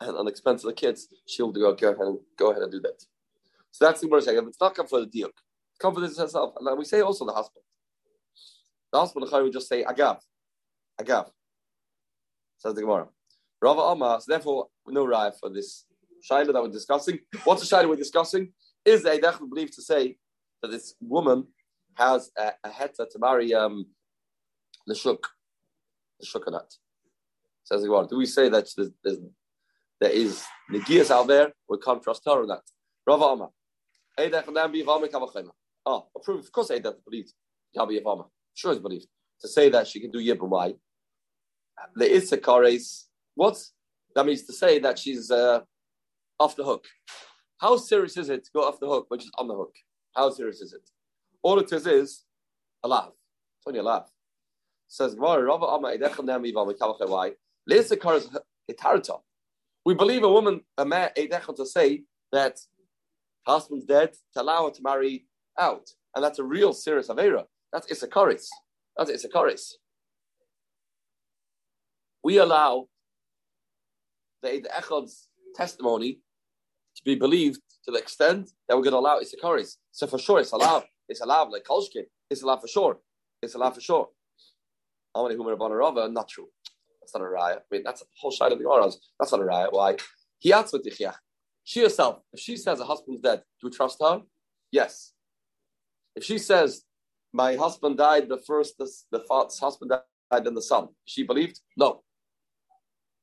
and 0.00 0.16
on 0.16 0.24
the 0.24 0.30
expense 0.30 0.64
of 0.64 0.68
the 0.68 0.74
kids, 0.74 1.08
she'll 1.26 1.52
go, 1.52 1.74
go 1.74 1.88
ahead 1.88 2.00
and 2.00 2.18
go 2.38 2.50
ahead 2.50 2.62
and 2.62 2.72
do 2.72 2.80
that. 2.80 3.02
So 3.70 3.84
that's 3.84 4.00
the 4.00 4.08
word 4.08 4.22
saying. 4.22 4.46
It's 4.46 4.60
not 4.60 4.74
come 4.74 4.86
for 4.86 5.00
the 5.00 5.06
deal, 5.06 5.30
come 5.78 5.94
for 5.94 6.00
this 6.00 6.18
herself. 6.18 6.54
And 6.58 6.78
we 6.78 6.84
say 6.84 7.00
also 7.00 7.24
the 7.24 7.32
hospital. 7.32 7.62
The 8.92 8.98
hospital, 8.98 9.44
we 9.44 9.50
just 9.50 9.68
say 9.68 9.84
agav, 9.84 10.18
agav. 11.00 11.30
Says 12.58 12.74
the 12.74 12.80
Gemara. 12.80 13.06
Rava 13.62 13.80
Amma. 13.82 14.20
So 14.20 14.32
therefore, 14.32 14.66
no 14.88 15.06
raya 15.06 15.32
for 15.38 15.50
this 15.50 15.84
shaila 16.28 16.52
that 16.52 16.62
we're 16.62 16.68
discussing. 16.68 17.18
What's 17.44 17.68
the 17.68 17.76
shaila 17.76 17.88
we're 17.88 17.96
discussing? 17.96 18.52
Is 18.84 19.04
a 19.04 19.18
Eidech 19.18 19.38
believed 19.48 19.74
to 19.74 19.82
say 19.82 20.16
that 20.62 20.70
this 20.70 20.94
woman 21.00 21.46
has 21.94 22.30
a, 22.38 22.52
a 22.64 22.70
heta 22.70 23.08
to 23.10 23.18
marry 23.18 23.52
um, 23.54 23.86
the 24.86 24.94
shuk, 24.94 25.26
the 26.18 26.26
shukanat? 26.26 26.76
Says 27.64 27.82
the 27.82 28.06
Do 28.08 28.16
we 28.16 28.26
say 28.26 28.48
that 28.48 28.68
there's, 28.76 28.90
there's, 29.04 29.18
there 30.00 30.10
is 30.10 31.10
out 31.10 31.26
there? 31.26 31.52
We 31.68 31.78
can't 31.78 32.02
trust 32.02 32.22
her 32.26 32.42
or 32.42 32.46
not. 32.46 32.62
Rava 33.06 33.24
Amma. 33.26 33.48
Eidech 34.18 34.46
and 34.48 34.56
then 34.56 34.72
be 34.72 34.84
Oh, 35.86 36.06
approved. 36.16 36.44
Of 36.46 36.52
course, 36.52 36.68
Eidech 36.68 36.96
believed. 37.04 37.32
Yabi 37.76 38.02
Yavama. 38.02 38.26
Sure, 38.54 38.72
is 38.72 38.78
believed. 38.78 39.06
To 39.40 39.48
say 39.48 39.70
that 39.70 39.86
she 39.86 40.00
can 40.00 40.10
do 40.10 40.18
Yibum, 40.18 40.48
why? 40.48 40.74
The 41.94 42.04
Issakares, 42.04 43.04
what? 43.34 43.58
That 44.14 44.26
means 44.26 44.42
to 44.44 44.52
say 44.52 44.78
that 44.80 44.98
she's 44.98 45.30
uh, 45.30 45.60
off 46.40 46.56
the 46.56 46.64
hook. 46.64 46.86
How 47.58 47.76
serious 47.76 48.16
is 48.16 48.30
it 48.30 48.44
to 48.44 48.50
go 48.52 48.62
off 48.66 48.80
the 48.80 48.88
hook, 48.88 49.06
which 49.08 49.24
is 49.24 49.30
on 49.38 49.46
the 49.46 49.54
hook? 49.54 49.74
How 50.16 50.30
serious 50.30 50.60
is 50.62 50.72
it? 50.72 50.88
All 51.42 51.58
it 51.58 51.70
is 51.72 51.86
is 51.86 52.24
a 52.82 52.88
laugh. 52.88 53.12
It's 53.58 53.66
only 53.66 53.80
a 53.80 53.82
laugh. 53.82 54.10
Says 54.88 55.14
We 59.84 59.94
believe 59.94 60.22
a 60.24 60.32
woman, 60.32 60.60
a 60.78 60.84
man, 60.84 61.10
to 61.16 61.66
say 61.66 62.02
that 62.32 62.58
husband's 63.46 63.84
dead 63.84 64.14
to 64.34 64.42
allow 64.42 64.64
her 64.66 64.72
to 64.72 64.82
marry 64.82 65.26
out, 65.58 65.90
and 66.14 66.24
that's 66.24 66.38
a 66.38 66.44
real 66.44 66.72
serious 66.72 67.08
avera. 67.08 67.44
That's 67.72 67.86
isakaris. 67.92 68.46
That's 68.96 69.10
isakaris. 69.10 69.74
We 72.24 72.38
allow 72.38 72.88
the 74.42 74.66
Echad's 74.76 75.28
testimony 75.54 76.20
to 77.00 77.04
be 77.04 77.14
believed 77.14 77.60
to 77.84 77.90
the 77.90 77.98
extent 77.98 78.50
that 78.68 78.76
we're 78.76 78.82
going 78.82 78.92
to 78.92 78.98
allow 78.98 79.18
Issakaris. 79.18 79.76
So 79.90 80.06
for 80.06 80.18
sure, 80.18 80.40
it's 80.40 80.52
allowed. 80.52 80.84
It's 81.08 81.20
allowed, 81.20 81.50
like 81.50 81.64
Kolshkin. 81.64 82.04
It's 82.28 82.42
allowed 82.42 82.60
for 82.60 82.68
sure. 82.68 82.98
It's 83.42 83.54
allowed 83.54 83.74
for 83.74 83.80
sure. 83.80 84.08
How 85.14 85.24
many 85.24 85.34
human 85.34 85.56
Rava? 85.56 86.08
Not 86.08 86.28
true. 86.28 86.48
That's 87.00 87.14
not 87.14 87.22
a 87.22 87.26
raya. 87.28 87.56
I 87.56 87.60
mean, 87.70 87.82
that's 87.84 88.02
a 88.02 88.04
whole 88.20 88.30
side 88.30 88.52
of 88.52 88.58
the 88.58 88.64
Gemara. 88.64 88.90
That's 89.18 89.32
not 89.32 89.40
a 89.40 89.44
raya. 89.44 89.72
Why? 89.72 89.96
He 90.38 90.52
asked 90.52 90.72
with 90.72 90.86
She 91.64 91.82
herself, 91.82 92.20
if 92.32 92.40
she 92.40 92.56
says 92.56 92.78
her 92.78 92.84
husband's 92.84 93.20
dead, 93.20 93.42
do 93.60 93.68
we 93.68 93.70
trust 93.70 93.98
her? 94.00 94.22
Yes. 94.70 95.12
If 96.14 96.24
she 96.24 96.38
says, 96.38 96.84
my 97.32 97.56
husband 97.56 97.96
died 97.98 98.28
the 98.28 98.38
first, 98.38 98.78
the, 98.78 98.88
the 99.10 99.24
husband 99.28 99.92
died 100.30 100.46
in 100.46 100.54
the 100.54 100.62
son, 100.62 100.88
she 101.04 101.22
believed? 101.22 101.60
No. 101.76 102.02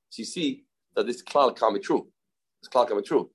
She 0.09 0.23
see 0.23 0.65
that 0.95 1.05
this 1.05 1.21
klal 1.21 1.57
can't 1.57 1.73
be 1.73 1.79
true. 1.79 2.07
This 2.61 2.69
klal 2.69 2.87
can't 2.87 3.01
be 3.01 3.07
true. 3.07 3.29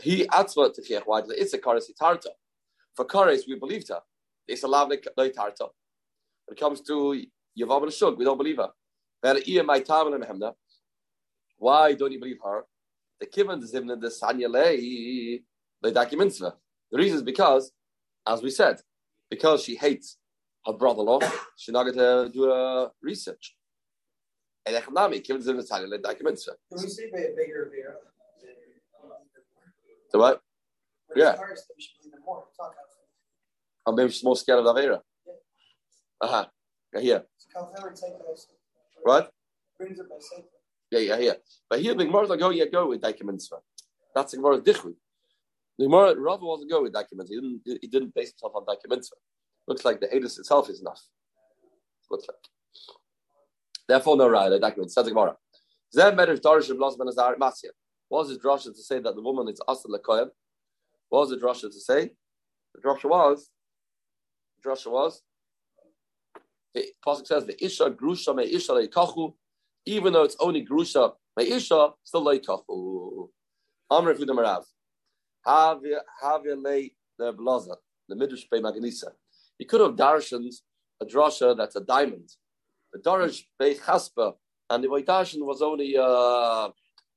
He. 0.00 0.26
Why? 0.26 1.22
It's 1.28 1.52
a 1.54 1.58
kares 1.58 1.90
itarta. 1.90 2.30
For 2.94 3.04
kares, 3.04 3.46
we 3.46 3.56
believed 3.58 3.88
her. 3.88 4.00
It's 4.48 4.62
a 4.62 4.68
lavne 4.68 4.96
tarta. 4.96 5.68
When 6.46 6.56
it 6.56 6.58
comes 6.58 6.80
to 6.82 7.24
Yavam 7.58 7.82
and 7.84 7.92
Shug, 7.92 8.18
we 8.18 8.24
don't 8.24 8.38
believe 8.38 8.56
her. 8.56 8.70
Why 11.58 11.92
don't 11.94 12.10
you 12.12 12.18
believe 12.18 12.40
her? 12.42 12.64
The 13.20 13.26
kivan 13.26 13.60
the 13.60 13.66
zimna 13.66 14.00
the 14.00 14.08
sanyale 14.08 15.40
the. 15.80 16.52
The 16.90 16.98
reason 16.98 17.16
is 17.18 17.22
because, 17.22 17.72
as 18.26 18.42
we 18.42 18.50
said, 18.50 18.80
because 19.30 19.62
she 19.62 19.76
hates 19.76 20.18
her 20.66 20.72
brother-in-law, 20.72 21.20
she's 21.56 21.72
not 21.72 21.84
going 21.84 21.98
to 21.98 22.30
do 22.32 22.50
a 22.50 22.90
research. 23.00 23.56
And 24.66 24.74
economic, 24.74 25.24
kivan 25.24 25.44
the 25.44 25.52
zimna 25.52 25.62
sanyale 25.68 26.00
mitzvah. 26.22 26.56
Can 26.72 26.82
we 26.82 26.88
see 26.88 27.08
bigger 27.12 27.70
the 30.12 30.18
what? 30.18 30.40
But 31.08 31.18
Yeah. 31.18 31.36
Cars, 31.36 31.66
we 31.76 31.82
should 31.82 31.98
believe 31.98 32.12
them 32.12 32.22
more. 32.24 32.44
Talk 32.56 32.74
out. 32.78 32.90
Or 33.86 33.94
maybe 33.94 34.10
she's 34.12 34.24
more 34.24 34.36
scared 34.36 34.60
of 34.60 34.66
Avera. 34.66 35.00
Uh-huh. 36.20 36.46
Yeah, 36.94 37.00
here. 37.00 37.22
Kalfel. 37.54 37.82
Right? 39.04 39.28
Brings 39.78 39.98
it 39.98 40.08
by 40.08 40.16
Satan. 40.20 40.44
Yeah, 40.90 41.00
yeah, 41.00 41.18
yeah. 41.18 41.32
But 41.68 41.80
here 41.80 41.94
the 41.94 42.04
Gemara 42.04 42.24
is 42.24 42.30
like, 42.30 42.42
oh 42.42 42.50
yeah, 42.50 42.66
go 42.66 42.88
with 42.88 43.02
Mitzvah. 43.02 43.56
That's 44.14 44.32
the 44.32 44.38
Gemara's 44.38 44.60
Dichri. 44.60 44.94
The 45.78 45.86
Gemara, 45.86 46.14
Rava 46.16 46.44
wasn't 46.44 46.70
go 46.70 46.82
with 46.82 46.92
Mitzvah. 46.92 47.24
He 47.28 47.34
didn't, 47.34 47.60
he 47.64 47.88
didn't 47.88 48.14
base 48.14 48.30
himself 48.30 48.52
on 48.54 48.64
Mitzvah. 48.88 49.16
Looks 49.66 49.84
like 49.84 50.00
the 50.00 50.08
Edis 50.08 50.38
itself 50.38 50.68
is 50.68 50.80
enough. 50.80 51.00
Looks 52.10 52.26
like. 52.28 52.36
Therefore, 53.88 54.16
no 54.16 54.28
right, 54.28 54.50
Daika 54.50 54.76
Mitzvah. 54.76 54.90
Says 54.90 55.04
the 55.06 55.10
Gemara. 55.10 55.36
Zeh 55.96 56.14
Medrash 56.14 56.40
Darish 56.40 56.70
of 56.70 56.76
Los 56.78 56.96
Ben 56.96 57.08
Azar 57.08 57.36
Masya. 57.36 57.70
Was 58.12 58.28
his 58.28 58.36
drasha 58.36 58.64
to 58.64 58.82
say 58.82 58.98
that 58.98 59.14
the 59.14 59.22
woman 59.22 59.48
is 59.48 59.58
Asad 59.66 59.90
Lekoyim? 59.90 60.28
What 61.08 61.20
was 61.20 61.30
the 61.30 61.38
drasha 61.38 61.62
to 61.62 61.80
say? 61.80 62.10
The 62.74 62.80
drasha 62.82 63.08
was, 63.08 63.48
the 64.62 64.68
drasha 64.68 64.92
was, 64.92 65.22
the 66.74 66.88
Pasuk 67.02 67.26
says, 67.26 67.46
the 67.46 67.64
Isha 67.64 67.88
Grusha 67.88 68.36
Me 68.36 68.44
Isha 68.44 68.72
Leikachu, 68.72 69.32
even 69.86 70.12
though 70.12 70.24
it's 70.24 70.36
only 70.40 70.62
Grusha 70.62 71.12
Me 71.38 71.52
Isha, 71.52 71.88
still 72.04 72.22
Leikachu. 72.26 73.30
Amr 73.90 74.14
Fudam 74.14 74.42
Rav. 74.42 74.64
Havya 75.46 76.62
Lei 76.62 76.90
the 77.18 77.32
Blaza, 77.32 77.76
the 78.10 78.14
Midrash 78.14 78.44
Bei 78.50 78.58
Maganisa. 78.58 79.12
He 79.58 79.64
could 79.64 79.80
have 79.80 79.96
darshaned 79.96 80.52
a 81.00 81.06
drasha 81.06 81.56
that's 81.56 81.76
a 81.76 81.80
diamond. 81.80 82.28
The 82.92 82.98
Darish 82.98 83.44
Bei 83.58 83.72
Chaspa, 83.72 84.34
and 84.68 84.84
the 84.84 84.88
darshan 84.88 85.46
was 85.46 85.62
only 85.62 85.94
a 85.94 86.68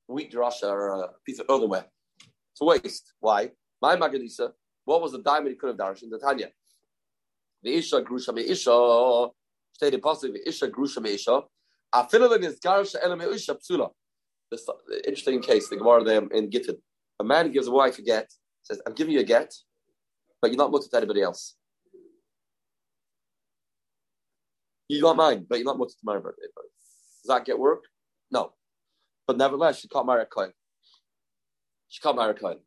wheat 0.07 0.31
drasha 0.31 0.69
or 0.69 1.03
a 1.03 1.07
piece 1.25 1.39
of 1.39 1.47
earthenware. 1.49 1.85
It's 2.51 2.61
a 2.61 2.65
waste. 2.65 3.13
Why? 3.19 3.51
My 3.81 3.95
Maganisa, 3.95 4.51
what 4.85 5.01
was 5.01 5.11
the 5.11 5.21
diamond 5.21 5.49
he 5.49 5.55
could 5.55 5.69
have 5.69 5.77
darshaned? 5.77 6.11
The 6.11 6.19
Tanya. 6.19 6.49
The 7.63 7.73
Isha 7.73 8.01
Grusha 8.01 8.33
Me 8.33 8.43
Isha, 8.43 9.27
stated 9.73 10.01
possibly 10.01 10.39
the 10.39 10.49
Isha 10.49 10.67
Grusha 10.69 11.01
Me 11.01 11.13
Isha, 11.15 11.41
Afilin 11.93 12.43
is 12.43 12.59
Garsha 12.59 12.95
Elam 13.03 13.21
Isha 13.21 13.55
Psula. 13.55 13.89
This 14.51 14.67
interesting 15.05 15.41
case, 15.41 15.69
the 15.69 15.77
Gemara 15.77 16.03
there 16.03 16.21
in 16.31 16.49
Gittin. 16.49 16.77
A 17.19 17.23
man 17.23 17.51
gives 17.51 17.67
a 17.67 17.71
wife 17.71 17.97
a 17.97 18.01
get, 18.01 18.31
says, 18.63 18.81
I'm 18.85 18.93
giving 18.93 19.13
you 19.13 19.21
a 19.21 19.23
get, 19.23 19.51
but 20.41 20.51
you're 20.51 20.57
not 20.57 20.71
mutter 20.71 20.87
to 20.89 20.97
anybody 20.97 21.21
else. 21.21 21.55
You 24.87 25.01
got 25.01 25.15
mine, 25.15 25.45
but 25.49 25.57
you're 25.57 25.65
not 25.65 25.79
mutter 25.79 25.91
to 25.91 25.97
my 26.03 26.19
birthday. 26.19 26.43
Does 26.53 27.27
that 27.27 27.45
get 27.45 27.57
work? 27.57 27.83
No. 28.31 28.53
But 29.27 29.37
nevertheless, 29.37 29.79
she 29.79 29.87
can't 29.87 30.05
marry 30.05 30.21
a 30.23 30.25
coin. 30.25 30.51
She 31.89 32.01
can't 32.01 32.15
marry 32.15 32.31
a 32.31 32.33
coin. 32.33 32.57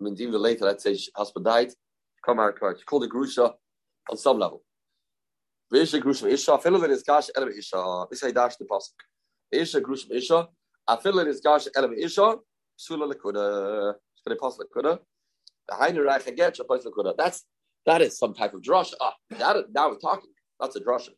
I 0.00 0.04
mean, 0.04 0.16
even 0.18 0.40
later, 0.40 0.64
let's 0.64 0.82
say 0.84 0.94
her 0.94 0.98
husband 1.16 1.44
died, 1.44 1.70
she 1.70 2.20
can't 2.24 2.36
marry 2.36 2.50
a 2.50 2.52
coin. 2.52 2.74
She 2.78 2.84
called 2.84 3.04
a 3.04 3.08
grusha 3.08 3.52
on 4.10 4.16
some 4.16 4.38
level. 4.38 4.62
Isha 5.74 6.00
grusha 6.00 6.30
isha, 6.30 6.58
filin 6.58 6.90
is 6.90 7.02
gash 7.02 7.28
elem 7.36 7.50
isha. 7.58 8.06
This 8.10 8.22
is 8.22 8.32
dash 8.32 8.56
the 8.56 8.64
pasuk. 8.64 8.92
Isha 9.50 9.80
grusha 9.80 10.12
isha, 10.12 10.48
afilin 10.88 11.26
is 11.26 11.40
gash 11.40 11.66
elem 11.76 11.94
isha, 11.98 12.36
sula 12.76 13.12
lekuda. 13.12 13.94
It's 14.14 14.22
going 14.24 14.36
to 14.36 14.40
pass 14.40 14.58
lekuda. 14.58 14.98
The 15.68 15.74
heiner 15.74 16.06
reich 16.06 16.36
get 16.36 16.56
place 16.66 16.84
lekuda. 16.84 17.14
That's 17.16 17.44
that 17.84 18.00
is 18.00 18.16
some 18.16 18.34
type 18.34 18.54
of 18.54 18.62
drasha. 18.62 18.94
Ah, 19.00 19.14
that 19.30 19.66
now 19.74 19.90
we're 19.90 19.98
talking. 19.98 20.30
That's 20.60 20.76
a 20.76 20.80
drasha. 20.80 21.10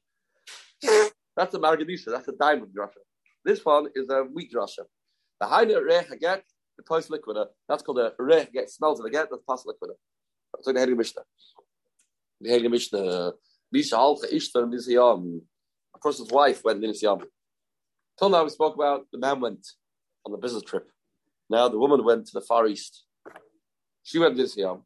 That's 1.37 1.55
a 1.55 1.59
margadisha. 1.59 2.07
That's 2.07 2.29
a 2.29 2.33
diamond 2.33 2.73
drasha. 2.77 3.01
This 3.49 3.65
one 3.65 3.89
is 3.95 4.11
a 4.11 4.25
wheat 4.25 4.53
drasha. 4.53 4.85
The 5.41 5.47
heiner 5.47 5.83
reh 5.83 6.05
get 6.21 6.45
the 6.77 6.83
place 6.83 7.09
liquida. 7.09 7.47
That's 7.67 7.83
called 7.83 7.99
a 7.99 8.13
reh 8.19 8.45
get. 8.53 8.69
Smells 8.69 9.01
of 9.01 9.05
the 9.05 9.11
get. 9.11 9.29
That's 9.31 9.43
pass 9.49 9.65
liquida. 9.65 9.95
That's 10.53 10.67
like 10.67 10.77
the 10.77 10.83
Heilige 10.83 10.99
Mishnah. 10.99 11.23
The 12.43 12.51
Heilige 12.51 12.71
Mishnah. 12.71 13.33
Misha 13.73 13.97
halcha 13.97 14.31
ishtar 14.31 14.71
this. 14.71 14.87
A 14.91 15.99
person's 15.99 16.31
wife 16.31 16.63
went 16.63 16.85
in. 16.85 16.93
Till 16.93 18.29
now 18.29 18.45
we 18.45 18.51
spoke 18.51 18.75
about 18.75 19.07
the 19.11 19.19
man 19.19 19.41
went 19.41 19.67
on 20.27 20.33
the 20.33 20.39
business 20.39 20.63
trip. 20.63 20.87
Now 21.49 21.69
the 21.69 21.79
woman 21.79 22.05
went 22.05 22.27
to 22.27 22.33
the 22.35 22.43
Far 22.43 22.67
East. 22.67 23.07
She 24.03 24.19
went 24.19 24.37
this 24.37 24.59
yom. 24.59 24.83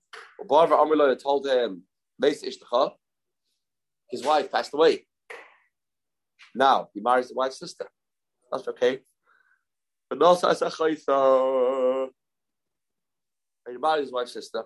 Barbara 0.46 0.76
Amrullah 0.76 1.20
told 1.20 1.48
him, 1.48 1.82
Beis 2.22 2.44
Ishtacha, 2.44 2.92
his 4.08 4.22
wife 4.24 4.52
passed 4.52 4.72
away. 4.72 5.04
Now 6.54 6.90
he 6.94 7.00
marries 7.00 7.26
the 7.26 7.34
wife's 7.34 7.58
sister. 7.58 7.90
That's 8.52 8.68
okay. 8.68 9.00
But 10.10 10.18
no 10.18 10.34
says 10.34 10.60
a 10.60 10.66
chaytha. 10.66 12.08
He 13.66 13.78
marries 13.78 14.04
his 14.04 14.12
wife's 14.12 14.34
sister. 14.34 14.64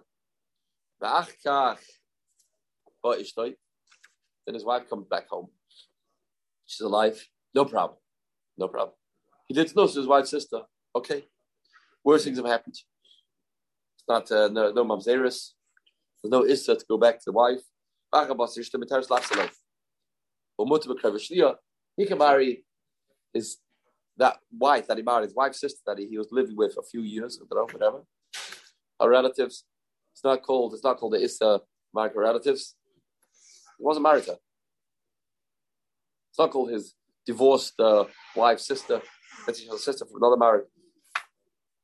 Then 1.00 1.12
his 4.54 4.64
wife 4.64 4.90
comes 4.90 5.06
back 5.06 5.28
home. 5.28 5.46
She's 6.66 6.80
alive. 6.80 7.24
No 7.54 7.64
problem. 7.64 7.98
No 8.58 8.66
problem. 8.66 8.96
He 9.46 9.54
didn't 9.54 9.76
know 9.76 9.86
his 9.86 10.06
wife's 10.06 10.30
sister. 10.30 10.62
Okay. 10.96 11.26
Worst 12.02 12.24
things 12.24 12.38
have 12.38 12.46
happened. 12.46 12.74
It's 12.74 14.04
not 14.08 14.32
uh, 14.32 14.48
no, 14.48 14.72
no 14.72 14.84
mamzeris. 14.84 15.52
There's 16.22 16.30
no 16.30 16.44
issa 16.44 16.74
to 16.74 16.84
go 16.88 16.98
back 16.98 17.18
to 17.18 17.24
the 17.26 17.32
wife. 17.32 17.60
He 21.96 22.06
can 22.06 22.18
marry 22.18 22.64
his 23.32 23.58
that 24.18 24.38
wife 24.56 24.86
that 24.86 24.96
he 24.96 25.02
married, 25.02 25.24
his 25.24 25.34
wife's 25.34 25.60
sister 25.60 25.80
that 25.86 25.98
he, 25.98 26.06
he 26.06 26.18
was 26.18 26.28
living 26.30 26.56
with 26.56 26.76
a 26.78 26.82
few 26.82 27.02
years, 27.02 27.38
know, 27.38 27.66
whatever. 27.72 28.02
Our 29.00 29.10
relatives. 29.10 29.64
It's 30.12 30.24
not 30.24 30.42
called. 30.42 30.72
It's 30.72 30.84
not 30.84 30.96
called 30.96 31.12
the 31.12 31.22
issa 31.22 31.60
married 31.94 32.12
her 32.14 32.20
relatives. 32.20 32.74
He 33.78 33.84
wasn't 33.84 34.04
married 34.04 34.24
to 34.24 34.32
her. 34.32 34.38
It's 36.30 36.38
not 36.38 36.50
called 36.50 36.70
his 36.70 36.94
divorced 37.26 37.78
uh, 37.80 38.04
wife's 38.34 38.66
sister. 38.66 39.02
That's 39.46 39.60
his 39.60 39.84
sister 39.84 40.04
from 40.06 40.22
another 40.22 40.36
marriage. 40.36 40.66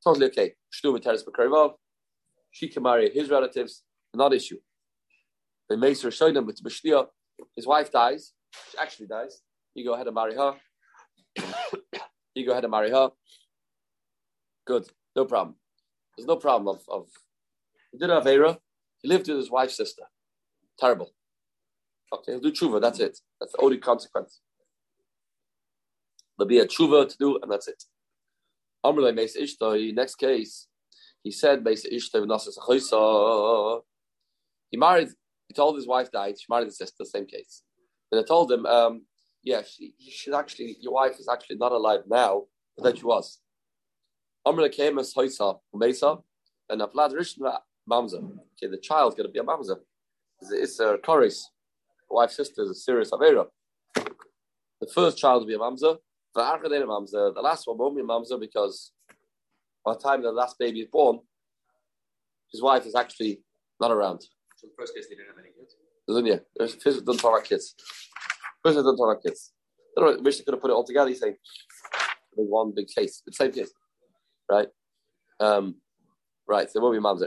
Totally 0.04 0.26
okay. 0.26 0.54
She 2.50 2.68
can 2.68 2.82
marry 2.82 3.10
his 3.10 3.30
relatives, 3.30 3.82
not 4.14 4.34
issue. 4.34 4.58
They 5.68 5.76
make 5.76 6.00
her 6.02 6.10
show 6.10 6.30
them 6.32 6.46
with 6.46 6.60
His 7.56 7.66
wife 7.66 7.90
dies. 7.90 8.32
She 8.70 8.78
actually 8.78 9.06
dies. 9.06 9.40
You 9.74 9.84
go 9.86 9.94
ahead 9.94 10.06
and 10.06 10.14
marry 10.14 10.34
her. 10.34 10.54
You 12.34 12.46
go 12.46 12.52
ahead 12.52 12.64
and 12.64 12.70
marry 12.70 12.90
her. 12.90 13.10
Good. 14.66 14.86
No 15.16 15.24
problem. 15.24 15.56
There's 16.16 16.26
no 16.26 16.36
problem 16.36 16.76
of, 16.76 16.82
of 16.88 17.08
he 17.90 17.98
did 17.98 18.10
have 18.10 18.24
Avera. 18.24 18.58
He 19.02 19.08
lived 19.08 19.28
with 19.28 19.36
his 19.36 19.50
wife's 19.50 19.76
sister. 19.76 20.02
Terrible. 20.78 21.12
Okay, 22.12 22.32
he'll 22.32 22.40
do 22.40 22.52
tshuva. 22.52 22.80
That's 22.80 23.00
it. 23.00 23.18
That's 23.40 23.52
the 23.52 23.62
only 23.62 23.78
consequence. 23.78 24.40
There'll 26.38 26.48
be 26.48 26.58
a 26.58 26.66
tshuva 26.66 27.08
to 27.08 27.18
do, 27.18 27.38
and 27.42 27.50
that's 27.50 27.68
it. 27.68 27.82
Amrle 28.84 29.14
Meis 29.14 29.36
Ishtoi, 29.36 29.94
next 29.94 30.16
case, 30.16 30.66
he 31.22 31.30
said 31.30 31.62
Meis 31.62 31.86
Ishtoi 31.86 32.26
Nasas 32.26 32.58
Choisa. 32.58 33.80
He 34.70 34.76
married, 34.76 35.08
he 35.48 35.54
told 35.54 35.76
his 35.76 35.86
wife 35.86 36.10
died, 36.10 36.38
she 36.38 36.46
married 36.48 36.66
his 36.66 36.78
sister, 36.78 37.04
same 37.04 37.26
case. 37.26 37.62
And 38.10 38.20
I 38.20 38.24
told 38.24 38.50
him, 38.50 38.66
um, 38.66 39.02
yeah, 39.42 39.62
she, 39.62 39.94
she's 39.98 40.34
actually, 40.34 40.76
your 40.80 40.94
wife 40.94 41.18
is 41.18 41.28
actually 41.28 41.56
not 41.56 41.72
alive 41.72 42.00
now, 42.08 42.44
but 42.76 42.84
then 42.84 42.96
she 42.96 43.04
was. 43.04 43.40
Amrle 44.46 44.70
came 44.70 44.98
as 44.98 45.12
Hoisa, 45.14 45.58
Mesa, 45.74 46.18
and 46.68 46.82
a 46.82 46.86
Vlad 46.86 47.12
Rishna 47.12 47.58
Mamza. 47.90 48.16
Okay, 48.16 48.70
the 48.70 48.78
child's 48.78 49.14
going 49.14 49.28
to 49.28 49.32
be 49.32 49.38
a 49.38 49.44
Mamza. 49.44 49.76
It's 50.40 50.80
a 50.80 50.98
Koris. 50.98 51.42
Wife's 52.10 52.36
sister 52.36 52.62
is 52.62 52.70
a 52.70 52.74
serious 52.74 53.10
Avera. 53.10 53.46
The 53.94 54.88
first 54.92 55.18
child 55.18 55.42
will 55.42 55.48
be 55.48 55.54
a 55.54 55.58
Mamza, 55.58 55.96
the 56.34 56.40
mamza. 56.40 57.34
The 57.34 57.40
last 57.40 57.66
one 57.66 57.78
won't 57.78 57.96
be 57.96 58.02
a 58.02 58.04
Mamza 58.04 58.38
because 58.38 58.92
by 59.84 59.94
the 59.94 60.00
time 60.00 60.22
the 60.22 60.32
last 60.32 60.58
baby 60.58 60.80
is 60.80 60.88
born, 60.90 61.20
his 62.50 62.62
wife 62.62 62.86
is 62.86 62.94
actually 62.94 63.42
not 63.80 63.90
around. 63.90 64.22
So 64.56 64.66
the 64.66 64.72
first 64.78 64.94
case, 64.94 65.06
they 65.08 65.14
didn't 65.14 65.28
have 65.28 65.38
any 65.38 65.52
kids? 65.58 65.76
Doesn't 66.06 66.26
yeah? 66.26 66.38
There's 66.56 67.02
don't 67.02 67.18
talk 67.18 67.32
about 67.32 67.44
kids. 67.44 67.74
First 68.64 68.76
don't 68.76 68.96
talk 68.96 69.12
about 69.12 69.22
kids. 69.22 69.52
I 69.96 70.00
don't 70.00 70.16
know, 70.16 70.22
wish 70.22 70.38
they 70.38 70.44
could 70.44 70.54
have 70.54 70.60
put 70.60 70.70
it 70.70 70.74
all 70.74 70.84
together. 70.84 71.08
He's 71.08 71.20
saying 71.20 71.36
one 72.34 72.72
big 72.74 72.88
case, 72.88 73.22
the 73.26 73.32
same 73.32 73.52
case, 73.52 73.72
right? 74.50 74.68
Um, 75.38 75.76
right. 76.48 76.70
So 76.70 76.80
what 76.80 76.92
will 76.92 76.98
be 76.98 77.04
Mamza? 77.04 77.26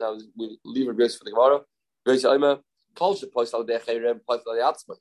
Now 0.00 0.16
we 0.36 0.58
leave 0.64 0.88
Rabbi 0.88 1.08
for 1.08 1.24
the 1.24 1.30
Gemara. 1.30 1.60
Rabbi 2.06 2.18
Yossi 2.18 2.60
Kol 2.98 3.14
shepois 3.14 3.54
al 3.54 3.64
decherem, 3.64 4.20
pois 4.28 4.40
al 4.46 4.54
yatzma. 4.54 4.96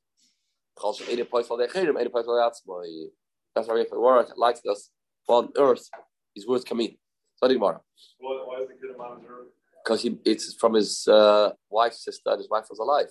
Kol 0.75 0.93
she'ede 0.93 1.27
pois 1.27 1.49
al 1.49 1.57
decherem, 1.57 1.99
ede 1.99 2.11
pois 2.11 2.27
al 2.27 2.35
yatzma. 2.35 3.07
That's 3.55 3.67
why 3.67 3.79
if 3.79 3.91
a 3.91 3.99
word 3.99 4.27
like 4.35 4.61
this 4.61 4.91
on 5.27 5.49
earth, 5.57 5.89
his 6.35 6.47
words 6.47 6.63
come 6.63 6.81
in. 6.81 6.95
So 7.37 7.47
Gemara. 7.47 7.81
Why 8.19 8.61
is 8.61 8.67
the 8.67 8.75
kid 8.75 8.93
a 8.93 8.97
manager? 8.97 9.47
Because 9.83 10.05
it's 10.25 10.53
from 10.53 10.75
his 10.75 11.07
uh, 11.07 11.53
wife's 11.69 12.03
sister. 12.03 12.35
His 12.37 12.49
wife 12.49 12.65
was 12.69 12.77
alive. 12.77 13.07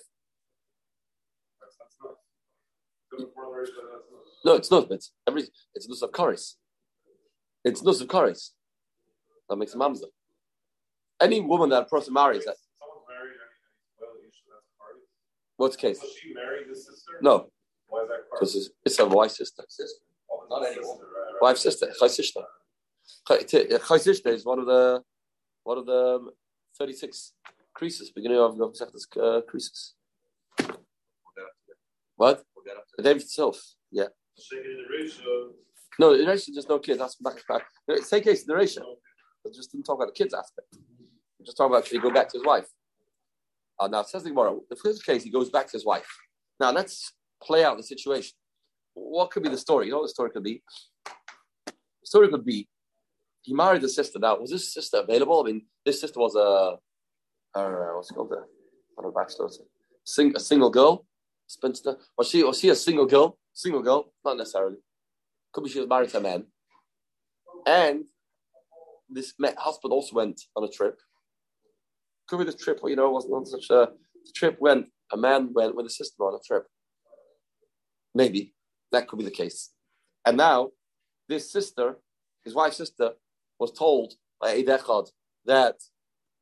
That's, 1.59 1.75
that's 1.79 1.97
not. 2.01 2.11
Good 2.11 2.11
for 2.11 2.15
others, 2.15 2.15
but 2.15 2.15
that's 2.15 3.05
not. 3.05 3.06
No, 4.45 4.53
it's 4.53 4.71
not. 4.71 4.89
It's 4.91 5.11
every. 5.27 5.43
It's 5.75 5.87
nus 5.87 6.01
of 6.01 6.11
karis. 6.11 6.55
It's 7.63 7.83
nus 7.83 8.01
of 8.01 8.07
karis. 8.07 8.51
That 9.49 9.55
makes 9.57 9.73
a 9.73 9.77
mamza. 9.77 10.05
Any 11.21 11.41
woman 11.41 11.69
that 11.69 11.83
a 11.83 11.85
person 11.85 12.13
marries, 12.13 12.45
that 12.45 12.55
Someone's 12.79 13.05
married 13.09 13.31
and 13.31 13.49
he's 13.49 13.99
well, 13.99 14.09
usually 14.15 14.51
that's 14.53 14.67
a. 14.77 14.99
What's 15.57 15.75
the 15.75 15.81
case? 15.81 15.99
Was 16.01 16.11
she 16.21 16.33
married 16.33 16.67
his 16.67 16.85
sister? 16.85 17.13
No, 17.21 17.49
Why 17.87 18.03
is 18.03 18.09
that? 18.09 18.19
because 18.31 18.55
it's, 18.55 18.69
it's 18.85 18.99
a 18.99 19.05
wife 19.05 19.31
sister. 19.31 19.63
Sister. 19.67 19.99
Oh, 20.31 20.45
not 20.49 20.63
sister, 20.65 20.79
anyone. 20.79 20.97
right, 20.99 21.33
right. 21.33 21.41
Wife 21.41 21.57
sister. 21.57 21.87
Chai 21.99 22.07
sister. 22.07 22.41
Chai 23.27 23.43
Chai 23.87 23.97
sister 23.97 24.29
is 24.29 24.45
one 24.45 24.59
of 24.59 24.65
the 24.65 25.01
one 25.63 25.77
of 25.77 25.85
the 25.85 26.31
thirty 26.77 26.93
six 26.93 27.33
creases 27.73 28.11
beginning 28.11 28.37
of 28.37 28.55
Seftas, 28.55 29.05
uh, 29.21 29.41
creases. 29.41 29.93
We'll 30.59 30.67
get 30.67 31.43
up 31.45 31.55
to 31.65 31.71
it. 31.71 31.77
What? 32.15 32.43
We'll 32.67 32.75
get 32.75 32.77
up 32.77 32.87
to 32.87 32.93
The. 32.97 33.03
David 33.03 33.21
itself. 33.23 33.61
Yeah. 33.91 34.07
Shaking 34.37 34.71
in 34.71 34.77
the 34.77 34.97
ratio. 34.97 35.51
No, 35.99 36.15
the 36.15 36.23
Reisha, 36.23 36.49
there's 36.53 36.69
no 36.69 36.79
kids. 36.79 36.99
That's 36.99 37.15
back 37.15 37.37
to 37.37 37.43
back. 37.47 38.03
Same 38.03 38.21
case, 38.21 38.43
the 38.43 38.53
Reisha. 38.53 38.81
But 39.43 39.53
just 39.53 39.71
didn't 39.71 39.85
talk 39.85 39.95
about 39.95 40.13
the 40.13 40.23
kids 40.23 40.33
aspect. 40.33 40.67
We 41.39 41.45
just 41.45 41.57
talking 41.57 41.75
about 41.75 41.87
he 41.87 41.97
go 41.97 42.11
back 42.11 42.29
to 42.29 42.37
his 42.37 42.45
wife. 42.45 42.67
Uh, 43.79 43.87
now 43.87 44.01
it 44.01 44.07
says 44.07 44.23
the 44.23 44.29
Gemara. 44.29 44.57
The 44.69 44.75
first 44.75 45.05
case, 45.05 45.23
he 45.23 45.31
goes 45.31 45.49
back 45.49 45.67
to 45.67 45.73
his 45.73 45.85
wife. 45.85 46.07
Now 46.59 46.71
let's 46.71 47.13
play 47.41 47.63
out 47.63 47.77
the 47.77 47.83
situation. 47.83 48.33
What 48.93 49.31
could 49.31 49.43
be 49.43 49.49
the 49.49 49.57
story? 49.57 49.87
You 49.87 49.93
know 49.93 49.99
what 49.99 50.05
the 50.05 50.09
story 50.09 50.31
could 50.31 50.43
be? 50.43 50.61
The 51.65 51.73
story 52.05 52.29
could 52.29 52.45
be 52.45 52.67
he 53.47 53.53
married 53.53 53.81
the 53.81 53.87
sister. 53.87 54.19
Now, 54.19 54.37
was 54.37 54.51
this 54.51 54.73
sister 54.73 54.97
available? 54.97 55.39
I 55.39 55.43
mean, 55.45 55.65
this 55.85 56.01
sister 56.01 56.19
was 56.19 56.35
a, 56.35 56.77
a 57.57 57.95
what's 57.95 58.11
it 58.11 58.15
called? 58.15 58.33
A, 58.33 59.07
a 59.07 59.11
bachelor. 59.13 59.47
Sing, 60.03 60.35
a 60.35 60.39
single 60.39 60.69
girl, 60.69 61.05
spinster. 61.47 61.97
Was 62.17 62.29
she? 62.29 62.43
Was 62.43 62.59
she 62.59 62.69
a 62.69 62.75
single 62.75 63.05
girl? 63.05 63.37
Single 63.53 63.81
girl? 63.81 64.13
Not 64.23 64.37
necessarily. 64.37 64.77
Could 65.51 65.63
be 65.63 65.69
she 65.69 65.79
was 65.79 65.89
married 65.89 66.09
to 66.09 66.17
a 66.17 66.21
man. 66.21 66.45
And 67.65 68.05
this 69.09 69.33
husband 69.57 69.93
also 69.93 70.15
went 70.15 70.41
on 70.55 70.63
a 70.63 70.69
trip. 70.69 70.99
Could 72.27 72.39
be 72.39 72.43
the 72.45 72.53
trip, 72.53 72.79
you 72.83 72.95
know, 72.95 73.09
wasn't 73.09 73.33
on 73.33 73.45
such 73.45 73.69
a 73.69 73.89
the 74.25 74.31
trip 74.35 74.57
went 74.59 74.87
a 75.11 75.17
man 75.17 75.51
went 75.53 75.75
with 75.75 75.85
a 75.85 75.89
sister 75.89 76.23
on 76.23 76.35
a 76.35 76.39
trip. 76.45 76.67
Maybe 78.13 78.53
that 78.91 79.07
could 79.07 79.19
be 79.19 79.25
the 79.25 79.31
case. 79.31 79.71
And 80.25 80.37
now 80.37 80.71
this 81.29 81.51
sister, 81.51 81.97
his 82.43 82.53
wife's 82.53 82.77
sister, 82.77 83.11
was 83.59 83.71
told 83.71 84.13
by 84.41 84.51
Eid 84.51 84.67
Echad 84.67 85.09
that 85.45 85.75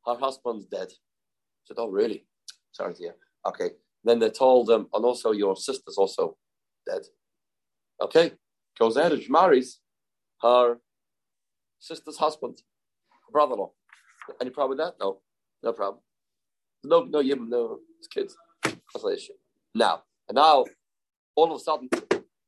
her 0.06 0.16
husband's 0.16 0.66
dead. 0.66 0.90
She 0.90 1.68
said, 1.68 1.78
Oh, 1.78 1.90
really? 1.90 2.26
Sorry 2.72 2.94
to 2.94 3.00
hear. 3.00 3.16
Okay. 3.46 3.72
Then 4.06 4.20
they 4.20 4.30
told 4.30 4.68
them, 4.68 4.88
and 4.94 5.04
also 5.04 5.32
your 5.32 5.56
sister's 5.58 5.98
also 5.98 6.38
dead. 6.88 7.02
Okay. 8.00 8.34
Goes 8.80 8.96
ahead 8.98 9.14
and 9.14 9.30
marries 9.30 9.80
her 10.42 10.78
sister's 11.80 12.18
husband, 12.18 12.62
brother-in-law. 13.32 13.72
Any 14.40 14.52
problem 14.52 14.78
with 14.78 14.86
that? 14.86 14.96
No, 15.00 15.22
no 15.64 15.74
problem. 15.74 16.02
No, 16.84 17.04
no, 17.04 17.22
no, 17.22 17.80
it's 17.98 18.08
kids. 18.08 18.36
That's 18.64 19.04
the 19.04 19.14
issue. 19.14 19.34
Now, 19.74 20.04
and 20.30 20.36
now, 20.36 20.66
all 21.36 21.52
of 21.52 21.60
a 21.60 21.64
sudden, 21.64 21.90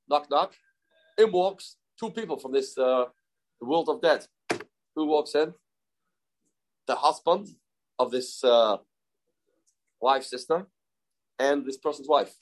knock, 0.07 0.29
knock, 0.29 0.53
in 1.17 1.31
walks 1.31 1.77
two 1.99 2.11
people 2.11 2.37
from 2.37 2.51
this 2.51 2.77
uh, 2.77 3.05
world 3.59 3.89
of 3.89 4.01
dead. 4.01 4.25
Who 4.95 5.05
walks 5.05 5.33
in? 5.33 5.53
The 6.87 6.95
husband 6.95 7.47
of 7.97 8.11
this 8.11 8.43
uh, 8.43 8.77
wife's 9.99 10.29
sister 10.29 10.67
and 11.39 11.65
this 11.65 11.77
person's 11.77 12.07
wife. 12.07 12.33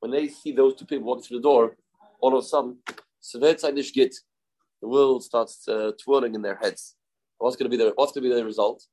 When 0.00 0.10
they 0.10 0.28
see 0.28 0.52
those 0.52 0.74
two 0.74 0.86
people 0.86 1.06
walking 1.06 1.24
through 1.24 1.38
the 1.38 1.42
door, 1.42 1.76
all 2.20 2.36
of 2.36 2.44
a 2.44 2.46
sudden, 2.46 2.78
the 4.80 4.88
world 4.88 5.22
starts 5.24 5.68
uh, 5.68 5.92
twirling 6.02 6.34
in 6.34 6.42
their 6.42 6.56
heads. 6.56 6.96
What's 7.38 7.56
going 7.56 7.70
to 7.70 7.76
be 7.76 7.82
the 7.82 7.92
What's 7.94 8.12
going 8.12 8.24
to 8.24 8.30
be 8.30 8.34
the 8.34 8.44
result? 8.44 8.84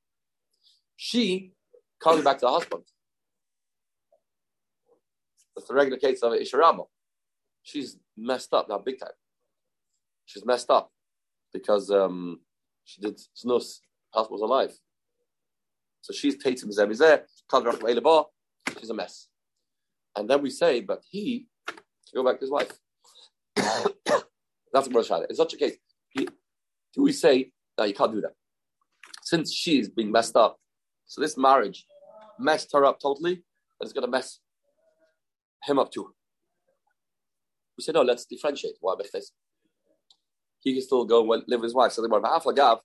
She 0.96 1.54
coming 2.02 2.24
back 2.24 2.38
to 2.40 2.46
the 2.46 2.52
husband. 2.52 2.84
That's 5.56 5.68
the 5.68 5.74
regular 5.74 5.98
case 5.98 6.22
of 6.24 6.34
Isharama. 6.34 6.86
She's 7.64 7.98
messed 8.16 8.54
up 8.54 8.70
now, 8.70 8.78
big 8.80 9.00
time. 9.00 9.10
She's 10.26 10.46
messed 10.46 10.70
up 10.70 10.92
because 11.54 11.90
um, 11.90 12.42
she 12.86 13.02
did 13.02 13.18
snus. 13.18 13.80
Husband 14.14 14.40
was 14.40 14.42
alive, 14.42 14.72
so 16.02 16.14
she's 16.14 16.38
tatum 16.38 16.70
zebizeh. 16.70 17.22
She's 18.80 18.90
a 18.90 18.94
mess. 18.94 19.28
And 20.16 20.30
then 20.30 20.42
we 20.42 20.50
say, 20.50 20.82
but 20.82 21.04
he 21.10 21.48
go 22.14 22.24
back 22.24 22.40
to 22.40 22.46
his 22.46 22.52
wife. 22.52 22.72
That's 23.56 24.88
what 24.90 25.10
we're 25.10 25.26
In 25.30 25.36
such 25.36 25.54
a 25.54 25.58
case, 25.58 25.78
he, 26.10 26.28
do 26.94 27.04
we 27.04 27.12
say, 27.12 27.52
no, 27.78 27.86
you 27.86 27.94
can't 27.94 28.12
do 28.12 28.22
that? 28.22 28.34
Since 29.24 29.54
she's 29.54 29.90
being 29.90 30.12
messed 30.12 30.36
up, 30.36 30.58
so 31.06 31.22
this 31.22 31.38
marriage 31.38 31.86
messed 32.40 32.72
her 32.74 32.86
up 32.86 33.00
totally, 33.00 33.34
and 33.34 33.44
it's 33.82 33.94
going 33.94 34.06
to 34.06 34.12
mess 34.12 34.40
him 35.64 35.80
up 35.80 35.92
too. 35.92 36.14
We 37.78 37.84
say, 37.84 37.92
no, 37.92 38.02
let's 38.02 38.26
differentiate. 38.26 38.76
Why 38.82 38.96
this? 39.14 39.32
He 40.62 40.74
can 40.74 40.82
still 40.82 41.06
go 41.06 41.32
and 41.34 41.44
live 41.48 41.62
with 41.62 41.70
his 41.70 41.76
wife. 41.76 41.92
So 41.92 42.02
they 42.02 42.08
were 42.08 42.20
gav, 42.54 42.80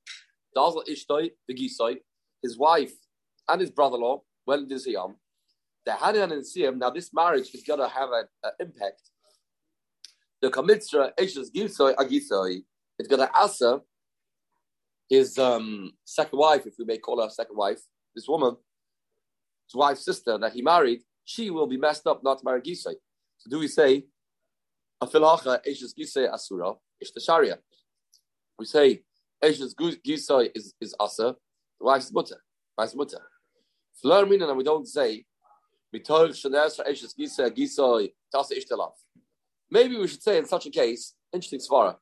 Dazel 0.56 0.82
Ishtoi, 0.88 1.30
the 1.48 1.54
Gisoi, 1.54 1.96
his 2.42 2.58
wife 2.58 2.92
and 3.48 3.60
his 3.60 3.70
brother-in-law 3.70 4.22
went 4.46 4.70
into 4.70 4.74
Siyam. 4.74 5.14
Had 5.86 6.16
it 6.16 6.32
in 6.32 6.40
Siyam. 6.40 6.78
Now 6.78 6.90
this 6.90 7.12
marriage 7.12 7.50
is 7.54 7.62
going 7.62 7.80
to 7.80 7.88
have 7.88 8.10
an 8.10 8.52
impact. 8.60 9.02
The 10.40 10.50
Kamitsra 10.50 11.10
Ishes 11.18 11.48
Gisoi 11.54 11.94
Agisoi, 11.96 12.62
it's 12.98 13.08
going 13.08 13.20
to 13.20 13.30
asa 13.34 13.80
his 15.08 15.36
um, 15.38 15.92
second 16.04 16.38
wife, 16.38 16.66
if 16.66 16.74
we 16.78 16.86
may 16.86 16.96
call 16.96 17.22
her 17.22 17.28
second 17.28 17.56
wife, 17.56 17.80
this 18.14 18.26
woman, 18.26 18.56
his 19.68 19.74
wife's 19.74 20.04
sister 20.04 20.38
that 20.38 20.52
he 20.52 20.62
married, 20.62 21.00
she 21.24 21.50
will 21.50 21.66
be 21.66 21.76
messed 21.76 22.06
up 22.06 22.24
not 22.24 22.38
to 22.38 22.44
marry 22.46 22.62
Gisoi. 22.62 22.94
So 23.36 23.50
do 23.50 23.58
we 23.58 23.68
say, 23.68 24.04
Afilacha 25.02 25.58
Ishes 25.68 25.92
Gisoi 25.98 26.32
Asura, 26.32 26.72
the 27.14 27.20
Sharia? 27.20 27.58
We 28.58 28.64
say, 28.64 29.02
Eshes 29.44 29.74
Gisoi 29.74 30.50
is, 30.54 30.74
is 30.80 30.94
Asa, 30.98 31.34
the 31.78 31.84
wife's 31.84 32.10
mutter, 32.10 32.42
wife's 32.78 32.94
mutter. 32.94 33.20
Flermin, 34.02 34.42
and 34.48 34.56
we 34.56 34.64
don't 34.64 34.88
say, 34.88 35.26
Maybe 39.70 39.96
we 39.96 40.08
should 40.08 40.22
say 40.22 40.38
in 40.38 40.46
such 40.46 40.66
a 40.66 40.70
case, 40.70 41.14
interesting 41.32 41.60
svara, 41.60 41.96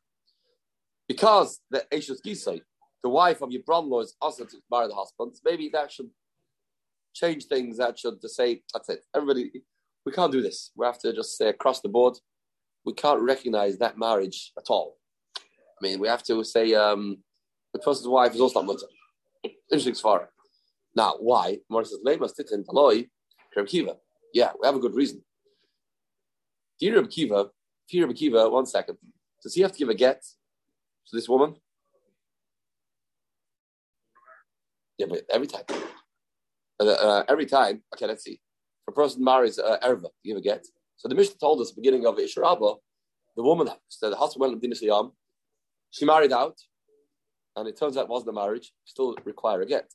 because 1.09 1.61
the 1.70 1.85
Eshes 1.92 2.20
Gisoi, 2.24 2.61
the 3.03 3.09
wife 3.09 3.42
of 3.42 3.50
your 3.50 3.62
brother-in-law 3.62 4.00
is 4.00 4.16
also 4.20 4.44
to 4.44 4.57
marry 4.70 4.88
the 4.88 4.94
husband, 4.94 5.35
maybe 5.44 5.68
that 5.72 5.90
should 5.90 6.11
change 7.14 7.46
things. 7.46 7.79
That 7.79 7.98
should 7.98 8.20
to 8.20 8.29
say, 8.29 8.62
that's 8.72 8.88
it. 8.88 9.05
Everybody, 9.14 9.62
we 10.07 10.12
can't 10.12 10.33
do 10.33 10.42
this. 10.42 10.70
We 10.76 10.87
have 10.87 10.98
to 11.00 11.12
just 11.12 11.37
say 11.37 11.48
across 11.48 11.81
the 11.81 11.88
board, 11.88 12.16
we 12.85 12.92
can't 12.92 13.20
recognize 13.20 13.79
that 13.79 13.98
marriage 13.98 14.53
at 14.57 14.64
all. 14.68 14.98
I 15.37 15.40
mean, 15.83 15.98
we 15.98 16.09
have 16.09 16.22
to 16.24 16.44
say 16.44 16.74
um, 16.74 17.18
the 17.72 17.79
person's 17.79 18.09
wife 18.09 18.35
is 18.35 18.40
also 18.40 18.61
not 18.61 18.66
mutter. 18.66 18.87
Interesting 19.72 19.94
svara. 19.94 20.26
Now, 20.94 21.14
why? 21.20 21.59
Mor 21.68 21.85
says, 21.85 21.98
"Lemas 22.05 22.35
titin 22.35 22.64
taloi 22.64 23.09
Reb 23.56 23.66
Kiva." 23.66 23.96
Yeah, 24.32 24.52
we 24.60 24.66
have 24.66 24.76
a 24.76 24.80
good 24.80 24.94
reason. 24.94 25.22
Dear 26.78 27.06
Kiva, 27.06 27.50
dear 27.88 28.12
Kiva, 28.12 28.48
one 28.48 28.66
second. 28.66 28.98
Does 29.42 29.54
he 29.54 29.62
have 29.62 29.72
to 29.72 29.78
give 29.78 29.88
a 29.88 29.94
get 29.94 30.22
to 30.22 31.16
this 31.16 31.28
woman? 31.28 31.56
Yeah, 34.98 35.06
but 35.08 35.22
every 35.30 35.46
time. 35.46 35.64
Uh, 36.78 36.84
uh, 36.84 37.24
every 37.28 37.46
time. 37.46 37.82
Okay, 37.94 38.06
let's 38.06 38.22
see. 38.22 38.40
If 38.82 38.88
a 38.88 38.92
person 38.92 39.24
marries 39.24 39.58
uh, 39.58 39.78
Erva, 39.82 40.08
give 40.24 40.36
a 40.36 40.40
get. 40.40 40.66
So 40.96 41.08
the 41.08 41.14
Mishnah 41.14 41.36
told 41.40 41.60
us 41.60 41.70
at 41.70 41.76
the 41.76 41.80
beginning 41.80 42.06
of 42.06 42.18
Isharabah, 42.18 42.74
the 43.36 43.42
woman, 43.42 43.68
said 43.88 44.12
the 44.12 44.16
husband 44.16 44.60
went 44.60 44.62
to 44.62 44.86
Yam, 44.86 45.12
she 45.90 46.04
married 46.04 46.32
out, 46.32 46.58
and 47.56 47.66
it 47.66 47.78
turns 47.78 47.96
out 47.96 48.04
it 48.04 48.10
wasn't 48.10 48.30
a 48.30 48.32
marriage, 48.32 48.72
still 48.84 49.16
require 49.24 49.62
a 49.62 49.66
get. 49.66 49.88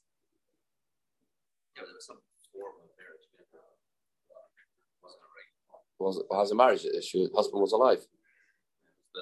Yeah, 1.75 1.81
but 1.81 1.87
there 1.87 1.95
was 1.95 2.05
some 2.05 2.17
form 2.51 2.73
of 2.81 2.89
marriage. 2.97 3.25
yeah. 3.37 3.61
Wasn't 5.03 5.21
a 5.21 5.29
regular. 5.37 5.84
Was 5.99 6.17
it 6.17 6.25
has 6.35 6.51
a 6.51 6.55
marriage 6.55 6.85
issue? 6.85 7.27
Husband 7.35 7.61
was 7.61 7.71
alive. 7.71 7.99
The 9.13 9.21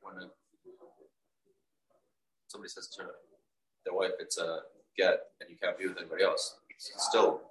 when 0.00 0.14
a, 0.14 0.28
somebody 2.46 2.70
says 2.70 2.88
to 2.96 3.02
their 3.84 3.94
wife, 3.94 4.12
"It's 4.18 4.38
a 4.38 4.60
get," 4.96 5.20
and 5.40 5.50
you 5.50 5.56
can't 5.62 5.78
be 5.78 5.86
with 5.86 5.98
anybody 5.98 6.24
else, 6.24 6.56
it's 6.70 6.92
still 7.08 7.42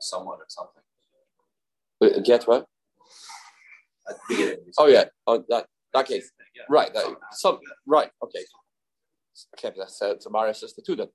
someone 0.00 0.38
or 0.38 0.46
something. 0.48 0.82
Get 2.24 2.44
what? 2.44 2.66
At 4.08 4.16
the 4.16 4.20
beginning. 4.28 4.58
Oh 4.78 4.86
yeah, 4.86 5.04
oh, 5.26 5.44
that 5.48 5.66
that 5.94 6.06
case. 6.06 6.30
Yeah. 6.54 6.64
Right, 6.68 6.92
that, 6.92 7.06
some 7.32 7.58
right. 7.86 8.10
Okay. 8.22 8.44
Okay, 9.58 9.70
but 9.74 9.78
that's 9.78 10.02
uh, 10.02 10.14
to 10.20 10.30
marry 10.30 10.50
a 10.50 10.54
sister 10.54 10.82
too. 10.84 10.96
Then, 10.96 11.08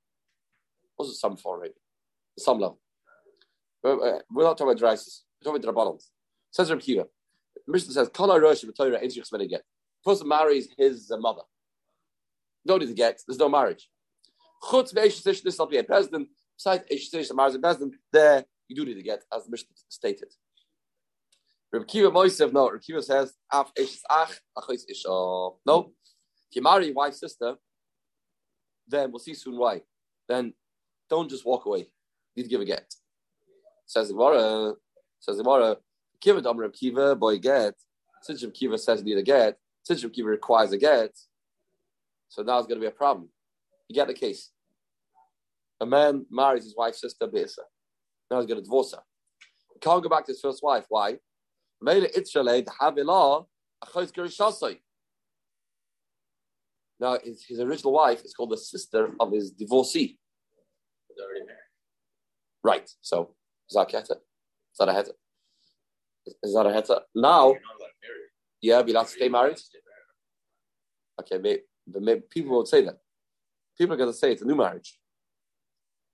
the 0.97 1.05
sum 1.05 1.38
for? 1.38 1.60
Maybe 1.60 1.75
some 2.39 2.60
level. 2.60 2.79
Uh, 3.83 4.19
we're 4.31 4.43
not 4.43 4.57
talking 4.57 4.67
about 4.67 4.79
dreises. 4.79 5.23
We're 5.39 5.51
talking 5.51 5.69
about 5.69 5.75
drabanans. 5.75 6.10
Says 6.51 6.69
Reb 6.69 6.81
Kiva. 6.81 7.05
The 7.65 7.71
Mishnah 7.71 7.93
says, 7.93 8.10
"Kala 8.10 8.39
rosh 8.39 8.63
b'toyra 8.63 9.01
ain't 9.01 9.13
yichs 9.13 9.49
get." 9.49 9.63
Person 10.03 10.27
marries 10.27 10.69
his 10.77 11.12
uh, 11.12 11.17
mother. 11.17 11.41
No 12.65 12.77
need 12.77 12.88
to 12.88 12.93
get. 12.93 13.21
There's 13.27 13.39
no 13.39 13.49
marriage. 13.49 13.89
Chutz 14.63 14.93
ve'eshes 14.93 15.27
ish. 15.27 15.41
This 15.41 15.57
will 15.57 15.67
be 15.67 15.77
a 15.77 15.83
president. 15.83 16.29
Besides 16.57 16.83
eshes 16.91 17.13
ish 17.13 17.27
that 17.27 17.36
marries 17.36 17.55
a 17.55 17.60
president, 17.60 17.95
the 18.12 18.45
you 18.67 18.75
do 18.75 18.86
need 18.86 18.95
to 18.95 19.03
get, 19.03 19.23
as 19.33 19.45
the 19.45 19.51
Mishnah 19.51 19.69
stated. 19.89 20.33
Reb 21.71 21.88
Kiva 21.88 22.10
Moisev, 22.12 22.53
no, 22.53 22.69
Reb 22.69 22.81
Kiva 22.81 23.01
says, 23.01 23.33
Af 23.51 23.71
Eshes 23.77 24.01
Ach, 24.10 24.33
Achos 24.57 24.83
Isha. 24.89 25.10
No, 25.65 25.91
if 26.49 26.55
you 26.55 26.62
marry 26.62 26.88
your 26.88 26.95
wife's 26.95 27.19
sister, 27.19 27.55
then 28.88 29.12
we'll 29.12 29.19
see 29.19 29.33
soon 29.33 29.57
why. 29.57 29.81
Then 30.27 30.53
don't 31.10 31.29
just 31.29 31.45
walk 31.45 31.65
away. 31.65 31.79
You 31.79 31.88
need 32.38 32.43
to 32.43 32.49
give 32.49 32.62
a 32.62 32.65
get. 32.65 32.93
Says 33.86 34.07
the 34.07 34.13
Gemara, 34.13 34.73
says 35.19 35.38
the 35.38 35.43
Gemara, 35.43 35.77
Kiva 36.21 36.41
Dam 36.41 36.58
Reb 36.58 36.73
Kiva, 36.73 37.15
boy 37.15 37.38
get. 37.38 37.73
Since 38.21 38.43
Reb 38.43 38.53
Kiva 38.53 38.77
says 38.77 38.99
you 38.99 39.06
need 39.06 39.17
a 39.17 39.23
get, 39.23 39.58
since 39.84 40.03
Reb 40.03 40.13
Kiva 40.13 40.27
requires 40.27 40.71
a 40.71 40.77
get, 40.77 41.12
so 42.30 42.41
now 42.43 42.58
it's 42.58 42.67
going 42.67 42.80
to 42.80 42.84
be 42.84 42.88
a 42.88 42.91
problem. 42.91 43.30
You 43.88 43.95
get 43.95 44.08
the 44.08 44.13
case. 44.13 44.51
A 45.80 45.86
man 45.86 46.25
marries 46.30 46.63
his 46.63 46.75
wife's 46.75 47.01
sister, 47.01 47.27
Beisa. 47.27 47.60
Now 48.30 48.39
he's 48.39 48.47
going 48.47 48.60
to 48.60 48.63
divorce 48.63 48.93
her. 48.93 49.01
He 49.73 49.80
can't 49.80 50.03
go 50.03 50.10
back 50.10 50.25
to 50.25 50.32
his 50.32 50.41
first 50.41 50.63
wife. 50.63 50.86
Why? 50.89 51.17
Mele 51.82 52.08
Itzrale, 52.08 52.65
the 52.65 52.71
Havilah, 52.82 53.45
Achos 53.84 54.12
Gerishasai. 54.12 54.80
Now, 56.99 57.19
his, 57.23 57.45
his 57.47 57.60
original 57.60 57.93
wife 57.93 58.25
is 58.25 58.34
called 58.34 58.49
the 58.49 58.58
sister 58.58 59.12
of 59.19 59.32
his 59.32 59.51
divorcee. 59.51 60.17
They're 61.15 61.25
already 61.25 61.45
married. 61.45 61.60
Right. 62.63 62.89
So, 63.01 63.36
is 63.69 63.75
that 63.75 63.93
a 63.93 64.91
heta? 64.91 65.12
Is 66.43 66.53
that 66.53 66.65
a 66.65 66.69
heta? 66.69 66.81
Is 66.81 66.87
that 66.87 66.93
a 66.93 66.95
heta? 66.95 66.99
Now, 67.15 67.47
You're 67.47 67.53
not 67.53 67.75
allowed 67.79 67.87
to 67.87 68.07
marry. 68.07 68.19
yeah, 68.61 68.81
be 68.81 68.91
allowed 68.91 69.03
to 69.03 69.09
stay 69.09 69.29
married. 69.29 69.59
Okay, 71.21 71.37
maybe, 71.37 71.61
but 71.87 72.01
maybe 72.01 72.21
people 72.29 72.51
won't 72.55 72.67
say 72.67 72.83
that. 72.85 72.97
People 73.77 73.93
are 73.93 73.97
going 73.97 74.11
to 74.11 74.17
say 74.17 74.31
it's 74.31 74.41
a 74.41 74.45
new 74.45 74.55
marriage. 74.55 74.99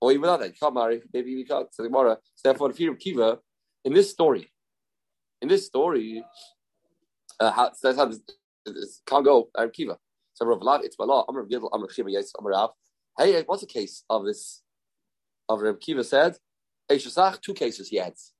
Or 0.00 0.10
even 0.12 0.22
without 0.22 0.40
that, 0.40 0.48
you 0.48 0.54
can't 0.60 0.74
marry. 0.74 1.02
Maybe 1.12 1.30
you 1.30 1.46
can't. 1.46 1.68
So. 1.72 1.84
So 1.84 2.18
therefore, 2.44 2.68
the 2.68 2.74
fear 2.74 2.92
of 2.92 2.98
Kiva, 2.98 3.38
in 3.84 3.94
this 3.94 4.10
story, 4.10 4.50
in 5.40 5.48
this 5.48 5.66
story, 5.66 6.22
uh, 7.40 7.50
how, 7.50 7.72
says 7.72 7.96
how 7.96 8.06
this, 8.06 8.20
this 8.66 9.00
can't 9.06 9.24
go. 9.24 9.48
Rav 9.56 9.72
Kiva. 9.72 9.96
So 10.34 10.44
Rav 10.46 10.60
Lav, 10.62 10.82
it's 10.84 10.96
Bala. 10.96 11.24
Amr 11.28 11.46
Gidl, 11.46 11.70
Amr 11.72 11.86
Chiva, 11.86 12.10
yes, 12.10 12.32
Amr 12.38 12.50
Rav. 12.50 12.70
Hey, 13.16 13.42
what's 13.46 13.62
the 13.62 13.68
case 13.68 14.04
of 14.10 14.24
this? 14.26 14.62
Of 15.48 15.60
Rav 15.60 15.80
Kiva 15.80 16.04
said, 16.04 16.36
Eishasach, 16.90 17.40
two 17.40 17.54
cases 17.54 17.88
he 17.88 17.98
adds. 17.98 18.33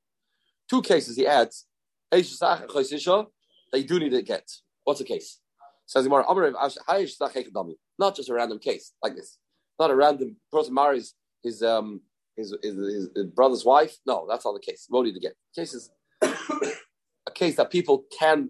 Two 0.69 0.83
cases 0.83 1.17
he 1.17 1.27
adds. 1.27 1.67
That 2.11 3.29
you 3.73 3.85
do 3.85 3.99
need 3.99 4.11
to 4.11 4.23
get. 4.23 4.49
What's 4.85 5.01
the 5.01 5.07
case? 5.07 5.41
Says. 5.87 6.07
Not 6.07 8.17
just 8.17 8.29
a 8.29 8.35
random 8.35 8.59
case 8.59 8.93
like 9.03 9.17
this. 9.17 9.39
Not 9.79 9.91
a 9.91 9.97
random 9.97 10.37
person 10.53 10.75
marries 10.75 11.15
his 11.43 11.63
um 11.63 12.03
his, 12.37 12.55
his, 12.63 12.75
his, 12.75 13.09
his 13.15 13.27
brother's 13.27 13.65
wife. 13.65 13.97
No, 14.07 14.27
that's 14.29 14.45
not 14.45 14.55
the 14.55 14.61
case. 14.61 14.87
What 14.89 15.05
need 15.05 15.15
to 15.15 15.21
get? 15.21 15.35
Case 15.55 15.75
is 15.75 15.91
a 16.23 17.31
case 17.33 17.57
that 17.57 17.71
people 17.71 18.05
can 18.19 18.49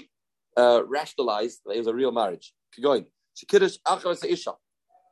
uh, 0.57 0.83
rationalize 0.87 1.61
that 1.65 1.73
it 1.73 1.79
was 1.79 1.87
a 1.87 1.95
real 1.95 2.13
marriage. 2.13 2.53
Keep 2.75 2.85
going. 2.85 3.07
Shekiddush 3.37 3.79
achar 3.87 4.25
isha. 4.25 4.53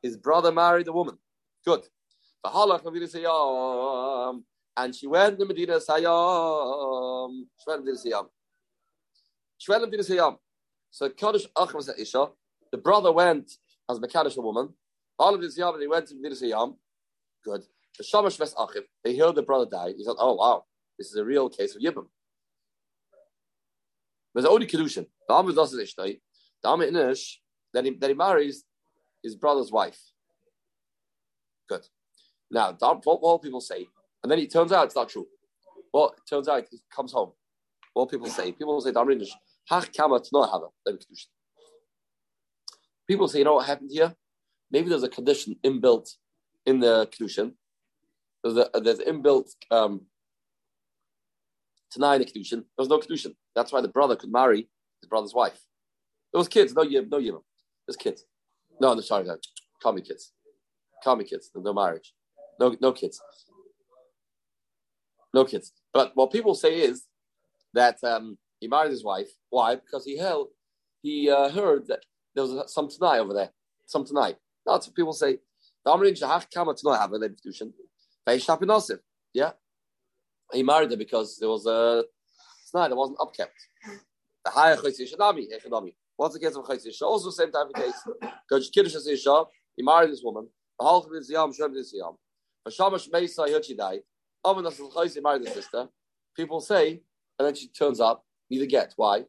His 0.01 0.17
brother 0.17 0.51
married 0.51 0.87
a 0.87 0.93
woman. 0.93 1.17
Good. 1.65 1.85
And 4.75 4.95
she 4.95 5.07
went 5.07 5.39
to 5.39 5.45
Medina 5.45 5.79
Sayyam. 5.79 7.43
She 7.59 7.63
went 7.67 7.85
to 7.85 7.91
Medina 7.91 7.97
Sayyam. 7.97 8.27
She 9.57 9.71
went 9.71 9.83
to 9.83 9.87
Medina 9.87 10.03
Sayyam. 10.03 10.37
So 10.91 11.09
Kaddish 11.09 11.47
achar 11.55 11.99
isha. 11.99 12.27
The 12.71 12.77
brother 12.77 13.11
went 13.11 13.51
as 13.89 13.99
Mekadosh 13.99 14.37
a 14.37 14.41
woman. 14.41 14.69
All 15.19 15.35
of 15.35 15.41
this 15.41 15.57
Yam, 15.57 15.73
and 15.73 15.81
he 15.81 15.87
went 15.87 16.07
to 16.07 16.15
Medina 16.15 16.35
Sayyam. 16.35 16.75
Good. 17.45 17.63
The 17.97 18.03
Shamash 18.03 18.37
Ves 18.37 18.55
Achiv, 18.55 18.83
they 19.03 19.15
heard 19.15 19.35
the 19.35 19.43
brother 19.43 19.67
died. 19.69 19.95
He 19.97 20.03
said, 20.03 20.15
oh, 20.17 20.33
wow, 20.33 20.65
this 20.97 21.09
is 21.09 21.15
a 21.15 21.23
real 21.23 21.49
case 21.49 21.75
of 21.75 21.81
Yibam. 21.81 22.07
There's 24.33 24.47
only 24.47 24.65
Kedushin. 24.65 25.05
The 25.27 25.33
Amr 25.33 25.51
does 25.51 25.73
it, 25.75 25.93
The 25.95 26.19
Amr 26.65 26.87
Inish, 26.87 27.35
that 27.73 27.85
he, 27.85 27.91
that 27.91 28.09
he 28.09 28.15
marries 28.15 28.63
his 29.21 29.35
brother's 29.35 29.71
wife. 29.71 29.99
Good. 31.69 31.85
Now, 32.49 32.75
what 32.79 33.03
all 33.05 33.37
people 33.37 33.61
say, 33.61 33.87
and 34.23 34.31
then 34.31 34.39
it 34.39 34.51
turns 34.51 34.71
out 34.71 34.85
it's 34.85 34.95
not 34.95 35.09
true. 35.09 35.27
Well, 35.93 36.13
it 36.17 36.23
turns 36.27 36.47
out 36.47 36.63
he 36.71 36.79
comes 36.93 37.11
home. 37.11 37.33
What 37.93 38.09
people 38.09 38.27
say, 38.27 38.51
people 38.51 38.79
say, 38.81 38.91
the 38.91 38.99
Amr 38.99 39.13
Inish, 39.13 39.29
Hach 39.69 39.91
Kedushin. 39.93 41.27
People 43.07 43.27
say, 43.27 43.39
you 43.39 43.45
know 43.45 43.55
what 43.55 43.67
happened 43.67 43.91
here? 43.91 44.15
Maybe 44.71 44.89
there's 44.89 45.03
a 45.03 45.09
condition 45.09 45.57
inbuilt 45.63 46.09
in 46.65 46.79
the 46.79 47.07
kedushin. 47.07 47.53
There's 48.43 48.57
a 48.57 48.79
there's 48.79 48.99
inbuilt 48.99 49.49
um, 49.69 50.07
Tanai 51.91 52.15
in 52.15 52.21
the 52.21 52.25
kedushin. 52.25 52.63
There's 52.77 52.89
no 52.89 52.99
kedushin. 52.99 53.35
That's 53.55 53.71
why 53.71 53.81
the 53.81 53.87
brother 53.89 54.15
could 54.15 54.31
marry 54.31 54.69
his 55.01 55.09
brother's 55.09 55.33
wife. 55.33 55.59
There 56.31 56.39
was 56.39 56.47
kids, 56.47 56.73
no 56.73 56.83
yib, 56.83 57.11
no 57.11 57.19
yibam. 57.19 57.43
There's 57.85 57.97
kids. 57.97 58.25
No, 58.81 58.93
no, 58.95 59.01
sorry, 59.01 59.25
no. 59.25 59.37
Call 59.81 59.93
me 59.93 60.01
kids. 60.01 60.31
Call 61.03 61.17
me 61.17 61.25
kids. 61.25 61.51
No 61.55 61.73
marriage. 61.73 62.13
No, 62.59 62.75
no 62.81 62.91
kids. 62.91 63.21
No 65.33 65.45
kids. 65.45 65.71
But 65.93 66.11
what 66.15 66.31
people 66.31 66.55
say 66.55 66.79
is 66.79 67.03
that 67.73 67.97
um, 68.03 68.37
he 68.59 68.67
married 68.67 68.91
his 68.91 69.03
wife. 69.03 69.29
Why? 69.49 69.75
Because 69.75 70.05
he 70.05 70.17
held, 70.17 70.49
he 71.01 71.29
uh, 71.29 71.49
heard 71.49 71.87
that 71.87 71.99
there 72.35 72.45
was 72.45 72.73
some 72.73 72.87
Tanai 72.89 73.19
over 73.19 73.33
there. 73.33 73.49
Some 73.87 74.05
Tanai. 74.05 74.35
That's 74.65 74.87
what 74.87 74.95
people 74.95 75.13
say. 75.13 75.39
Yeah. 79.33 79.51
He 80.53 80.63
married 80.63 80.91
her 80.91 80.97
because 80.97 81.37
there 81.39 81.49
was 81.49 81.65
a 81.65 82.03
tonight 82.71 82.89
that 82.89 82.95
wasn't 82.95 83.17
upkept. 83.19 83.49
The 84.45 84.51
higher. 84.51 84.77
What's 86.15 86.33
the 86.35 86.39
case 86.39 86.55
of 86.55 86.69
Isha? 86.69 87.05
Also 87.05 87.29
same 87.31 87.51
type 87.51 87.67
of 87.67 87.81
case. 87.81 88.01
Because 88.47 88.69
Kiddush 88.69 88.95
is 88.95 89.07
Isha, 89.07 89.43
he 89.75 89.83
married 89.83 90.11
this 90.11 90.21
woman. 90.23 90.47
The 90.79 90.85
of 90.85 91.05
his 91.11 91.29
Yam, 91.29 91.53
Shem 91.53 91.75
is 91.75 91.93
Yam. 91.93 92.13
But 92.63 92.73
Shamash 92.73 93.09
Meisa, 93.09 93.47
he 93.47 93.53
heard 93.53 93.65
she 93.65 93.75
died. 93.75 94.01
Chaysi 94.45 95.23
married 95.23 95.45
his 95.45 95.53
sister. 95.53 95.87
People 96.35 96.59
say, 96.59 97.01
and 97.37 97.47
then 97.47 97.55
she 97.55 97.67
turns 97.69 97.99
up, 97.99 98.25
neither 98.49 98.65
get. 98.65 98.93
Why? 98.95 99.23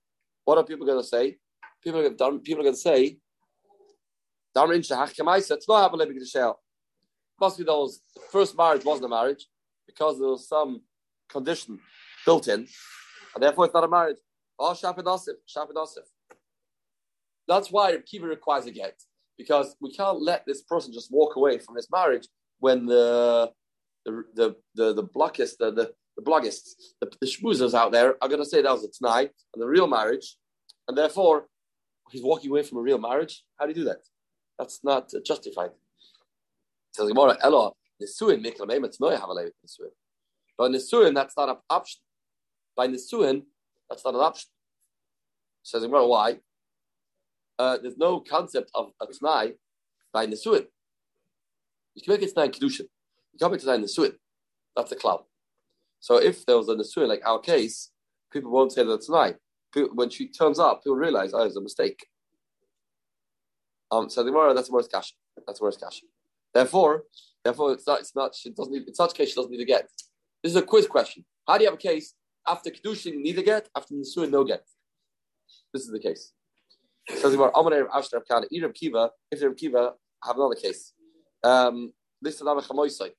What 0.44 0.59
are 0.59 0.64
people 0.64 0.87
going 0.87 1.00
to 1.00 1.07
say? 1.07 1.38
People 1.83 2.00
are 2.00 2.09
going 2.09 2.16
to, 2.16 2.38
people 2.40 2.61
are 2.61 2.64
going 2.64 2.74
to 2.74 2.81
say, 2.81 3.18
it's 4.57 4.57
not 4.57 4.68
a 4.68 5.96
living 5.96 6.24
shell. 6.24 6.61
Must 7.40 7.64
those 7.64 8.00
the 8.14 8.20
first 8.31 8.57
marriage 8.57 8.85
wasn't 8.85 9.07
a 9.07 9.09
marriage 9.09 9.46
because 9.87 10.18
there 10.18 10.29
was 10.29 10.48
some 10.48 10.83
condition 11.29 11.81
built 12.24 12.46
in, 12.46 12.66
and 13.35 13.42
therefore 13.42 13.64
it's 13.64 13.74
not 13.74 13.85
a 13.85 13.88
marriage. 13.88 14.18
Oh, 14.59 14.72
Shapidosif, 14.72 15.35
Shapidosif. 15.48 16.07
That's 17.48 17.70
why 17.72 17.98
Kiva 18.07 18.27
requires 18.27 18.66
a 18.66 18.70
get 18.70 18.96
because 19.37 19.74
we 19.81 19.92
can't 19.92 20.22
let 20.22 20.44
this 20.46 20.62
person 20.62 20.92
just 20.92 21.11
walk 21.11 21.35
away 21.37 21.59
from 21.59 21.74
this 21.74 21.88
marriage 21.90 22.29
when 22.61 22.87
the 22.87 23.50
the 24.05 24.25
the 24.35 24.57
the, 24.75 24.95
the 24.95 25.05
blockists, 25.05 25.57
the 25.59 25.71
the, 25.71 25.93
the 26.17 26.23
bloggists, 26.23 26.75
the, 27.01 27.11
the 27.21 27.27
schmoozers 27.27 27.75
out 27.75 27.93
there 27.93 28.17
are 28.23 28.29
going 28.29 28.40
to 28.40 28.47
say 28.47 28.62
that 28.62 28.73
was 28.73 28.85
a 28.85 28.90
tonight 28.90 29.31
and 29.53 29.62
the 29.62 29.67
real 29.67 29.87
marriage, 29.87 30.37
and 30.88 30.97
therefore 30.97 31.47
he's 32.11 32.23
walking 32.23 32.51
away 32.51 32.62
from 32.62 32.79
a 32.79 32.83
real 32.83 32.99
marriage. 32.99 33.45
How 33.59 33.67
do 33.67 33.71
you 33.71 33.77
do 33.77 33.85
that? 33.85 34.03
That's 34.59 34.81
not 34.85 35.12
uh, 35.14 35.21
justified. 35.25 35.71
Says 36.93 37.09
Gemara, 37.09 37.37
Elo, 37.43 37.75
Nisuin, 38.01 38.45
Mikla 38.45 38.69
Meimet, 38.69 38.97
no, 39.01 39.11
have 39.11 39.29
a 39.29 39.35
Nisuin. 39.35 39.90
But 40.57 40.71
Nisuin, 40.71 41.14
that's 41.14 41.37
not 41.37 41.49
an 41.49 41.57
option. 41.69 42.01
By 42.77 42.87
Nisuin, 42.87 43.43
that's 43.88 44.05
not 44.05 44.14
an 44.14 44.21
option. 44.21 44.49
Says 45.62 45.83
Gemara, 45.83 46.07
why? 46.07 46.38
Uh, 47.59 47.79
there's 47.79 47.97
no 47.97 48.21
concept 48.21 48.71
of 48.75 48.93
a 49.01 49.07
Tnai 49.07 49.55
by 50.12 50.27
Nisuin. 50.27 50.67
You 51.95 52.03
can 52.03 52.12
make 52.12 52.23
it 52.23 52.35
Tnai 52.35 52.47
in 52.47 52.53
Kedushin. 52.53 52.87
You 53.35 53.49
can't 53.49 53.62
in 53.62 53.83
Nisuin. 53.83 54.14
That's 54.77 54.92
a 54.92 54.97
cloud. 54.97 55.25
So 56.01 56.16
if 56.16 56.47
there 56.47 56.57
was 56.57 56.68
a 56.68 56.75
Nisuin, 56.75 57.09
like 57.09 57.23
our 57.27 57.40
case, 57.40 57.90
people 58.33 58.51
won't 58.51 58.73
say 58.73 58.85
that 58.85 59.03
tonight. 59.03 59.37
People- 59.73 59.94
When 59.97 60.11
she 60.11 60.29
turns 60.29 60.59
up, 60.59 60.83
people 60.83 60.97
realize, 60.97 61.33
oh, 61.35 61.42
it's 61.42 61.57
a 61.57 61.61
mistake. 61.61 62.07
Um, 63.90 64.09
so 64.09 64.25
tomorrow, 64.25 64.55
that's 64.55 64.68
the 64.68 64.75
worst 64.75 64.90
cash. 64.90 65.14
That's 65.47 65.59
the 65.59 65.64
worst 65.64 65.81
cash. 65.81 66.03
Therefore, 66.53 67.05
therefore, 67.44 67.73
it's 67.73 67.87
not. 67.87 68.01
It's 68.01 68.14
not. 68.14 68.35
She 68.35 68.51
doesn't 68.51 68.73
need. 68.73 68.87
In 68.88 68.94
such 68.94 69.14
case, 69.14 69.31
she 69.31 69.35
doesn't 69.35 69.51
need 69.51 69.59
to 69.59 69.64
get. 69.64 69.88
This 70.42 70.51
is 70.51 70.57
a 70.57 70.62
quiz 70.62 70.87
question. 70.87 71.25
How 71.47 71.59
do 71.59 71.64
you 71.64 71.70
have 71.70 71.79
a 71.79 71.83
case 71.83 72.14
after 72.47 72.70
kedushin 72.70 73.16
need 73.16 73.38
a 73.38 73.42
get, 73.42 73.68
after 73.77 73.94
nisuin 73.94 74.31
no 74.31 74.44
get? 74.44 74.64
This 75.73 75.83
is 75.83 75.90
the 75.90 75.99
case. 75.99 76.33
So 77.20 77.29
the 77.29 77.38
Rav 77.38 77.53
Ashtar 77.53 78.23
Kana, 78.29 78.47
Rav 78.62 78.73
Kiva. 78.75 79.11
If 79.31 79.42
Rav 79.42 79.57
Kiva, 79.57 79.92
have 80.25 80.37
another 80.37 80.55
case. 80.55 80.92
Um, 81.42 81.92
this 82.23 82.37
is 82.37 82.40
another 82.40 82.62
chamoisai. 82.62 83.11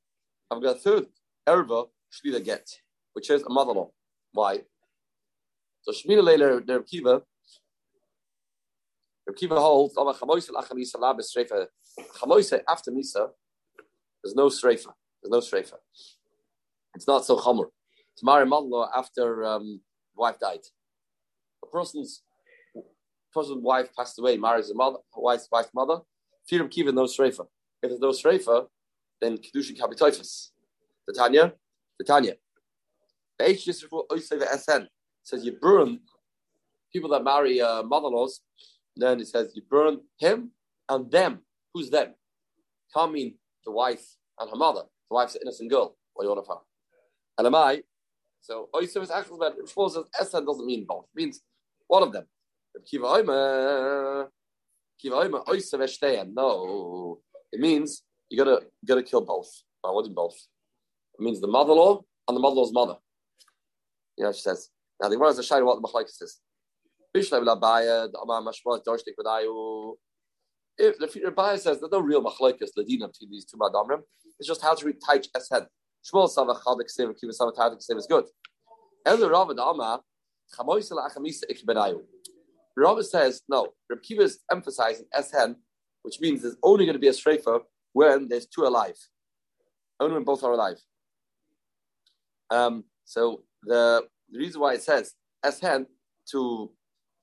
I've 0.52 0.62
got 0.62 0.78
a 0.78 0.80
third 0.80 1.08
erva 1.48 1.88
shlila 2.12 2.44
get, 2.44 2.70
which 3.14 3.30
is 3.30 3.44
a 3.44 3.50
mother-in-law. 3.50 3.90
Why? 4.32 4.62
So 5.82 5.92
Shmina 5.92 6.24
later, 6.24 6.64
Rav 6.68 6.86
Kiva. 6.86 7.22
Rav 9.28 9.36
Kiva 9.36 9.60
holds, 9.60 9.98
"Ama 9.98 10.14
chamoisai 10.14 10.52
lachem 10.52 10.78
yisa 10.78 11.00
labes 11.00 11.34
streifa." 11.36 11.68
Chamoisai 12.18 12.62
after 12.68 12.92
misa, 12.92 13.30
there's 14.24 14.36
no 14.36 14.48
streifa. 14.48 14.94
There's 15.22 15.32
no 15.32 15.40
streifa. 15.40 15.78
It's 16.96 17.08
not 17.08 17.26
so 17.26 17.38
chomer. 17.38 17.66
to 18.18 18.26
marry 18.26 18.44
a 18.44 18.46
mother-in-law 18.46 18.92
after 18.96 19.44
um, 19.44 19.82
wife 20.16 20.40
died. 20.40 20.62
A 21.64 21.68
person's 21.68 22.24
person's 23.34 23.62
wife 23.62 23.90
passed 23.96 24.18
away, 24.18 24.38
marries 24.38 24.70
a 24.70 24.74
mother, 24.76 25.00
wife's 25.16 25.48
wife's 25.52 25.74
mother. 25.74 26.00
Firim 26.50 26.70
kiva 26.72 26.92
no 26.92 27.04
shreifa. 27.04 27.46
If 27.82 27.90
there's 27.90 28.00
no 28.00 28.12
shreifa, 28.12 28.68
then 29.22 29.38
kedushin 29.38 29.78
can 29.78 29.90
be 29.90 29.96
toifus. 29.96 30.50
The 31.08 31.14
Tanya, 31.14 31.54
the 31.98 32.06
Tanya. 32.06 32.34
SN 33.40 34.88
says 35.24 35.46
you 35.46 35.54
burn 35.62 36.00
people 36.92 37.10
that 37.10 37.24
marry 37.24 37.62
uh, 37.62 37.84
mother-in-laws. 37.84 38.42
Then 38.96 39.20
it 39.20 39.28
says 39.28 39.52
you 39.56 39.62
burn 39.70 40.00
him 40.20 40.52
and 40.88 41.12
them. 41.12 41.40
Who's 41.74 41.90
them? 41.90 42.14
Can't 42.94 43.12
mean 43.12 43.36
the 43.66 43.72
wife 43.72 44.06
and 44.40 44.50
her 44.50 44.56
mother. 44.56 44.84
The 45.10 45.16
wife's 45.16 45.36
an 45.36 45.42
innocent 45.44 45.70
girl. 45.70 45.98
What 46.14 46.24
do 46.24 46.30
you 46.30 46.36
want 46.36 46.48
of 46.48 46.56
her? 46.56 46.62
And 47.38 47.48
am 47.48 47.56
I? 47.56 47.84
So 48.42 48.70
Oisav 48.74 49.04
is 49.04 49.12
actually 49.12 49.40
bad. 49.40 49.54
Shmuel 49.66 49.92
says 49.92 50.30
SN 50.30 50.46
doesn't 50.46 50.66
mean 50.66 50.86
both. 50.88 51.06
It 51.14 51.20
means 51.20 51.42
one 51.88 52.04
of 52.04 52.14
them. 52.14 52.26
Kiva. 52.90 54.28
Kiva. 55.02 56.28
No. 56.34 57.20
It 57.52 57.60
means 57.60 58.04
you 58.36 58.44
gotta 58.44 58.66
you 58.82 58.88
gotta 58.88 59.04
kill 59.04 59.22
both. 59.22 59.50
I 59.84 59.92
what 59.92 60.06
do 60.06 60.12
both? 60.12 60.36
It 61.18 61.24
means 61.24 61.40
the 61.40 61.48
mother-in-law 61.48 62.02
and 62.28 62.36
the 62.36 62.42
mother-in-law's 62.42 62.74
mother. 62.74 62.96
You 64.18 64.26
know, 64.26 64.34
she 64.34 64.42
says. 64.42 64.70
Now 65.02 65.10
the 65.10 65.16
Gemara 65.16 65.30
is 65.30 65.40
a 65.40 65.44
shiny 65.44 65.64
what 65.64 65.82
the 65.82 65.88
machlekes 65.88 66.22
is. 66.22 66.42
If 67.14 67.30
the 67.30 67.40
Rabbi 71.24 71.56
says 71.56 71.80
there's 71.80 71.92
no 71.92 72.02
real 72.02 72.24
machlekes 72.24 72.72
ladina 72.78 73.08
between 73.08 73.32
these 73.32 73.46
two 73.46 73.58
madamrim, 73.58 74.02
it's 74.38 74.48
just 74.48 74.62
how 74.62 74.76
to 74.76 74.86
read 74.86 74.98
taich 75.02 75.28
eshed. 75.36 75.68
Shmuel 76.06 76.30
Sava 76.30 76.54
Chadik 76.54 76.90
Sim, 76.90 77.16
Kiva 77.20 77.34
Sava 77.34 77.52
Tadik 77.54 77.82
Sim 77.82 77.98
is 77.98 78.06
good. 78.06 78.26
Elder 79.06 79.30
Rav 79.30 79.50
Amma, 79.50 80.02
Chamoisel 80.54 81.00
Achamisa 81.08 81.44
Ikbenayu. 81.50 82.02
Rav 82.78 83.06
says, 83.06 83.42
no, 83.48 83.70
Reb 83.90 84.04
Kiva 84.04 84.24
is 84.24 84.40
emphasizing 84.52 85.06
Eshen, 85.18 85.56
which 86.04 86.20
means 86.20 86.42
there's 86.42 86.58
only 86.62 86.86
going 86.86 86.94
to 86.94 87.00
be 87.00 87.08
a 87.08 87.14
strafer 87.14 87.62
when 87.96 88.28
there's 88.28 88.46
two 88.46 88.64
alive. 88.64 88.98
Only 90.02 90.16
when 90.16 90.26
both 90.26 90.44
are 90.44 90.52
alive. 90.52 90.78
Um, 92.50 92.84
so 93.06 93.44
the, 93.64 94.04
the 94.30 94.38
reason 94.38 94.60
why 94.60 94.74
it 94.74 94.84
says 94.84 95.14
Eshen 95.46 95.86
to 96.32 96.72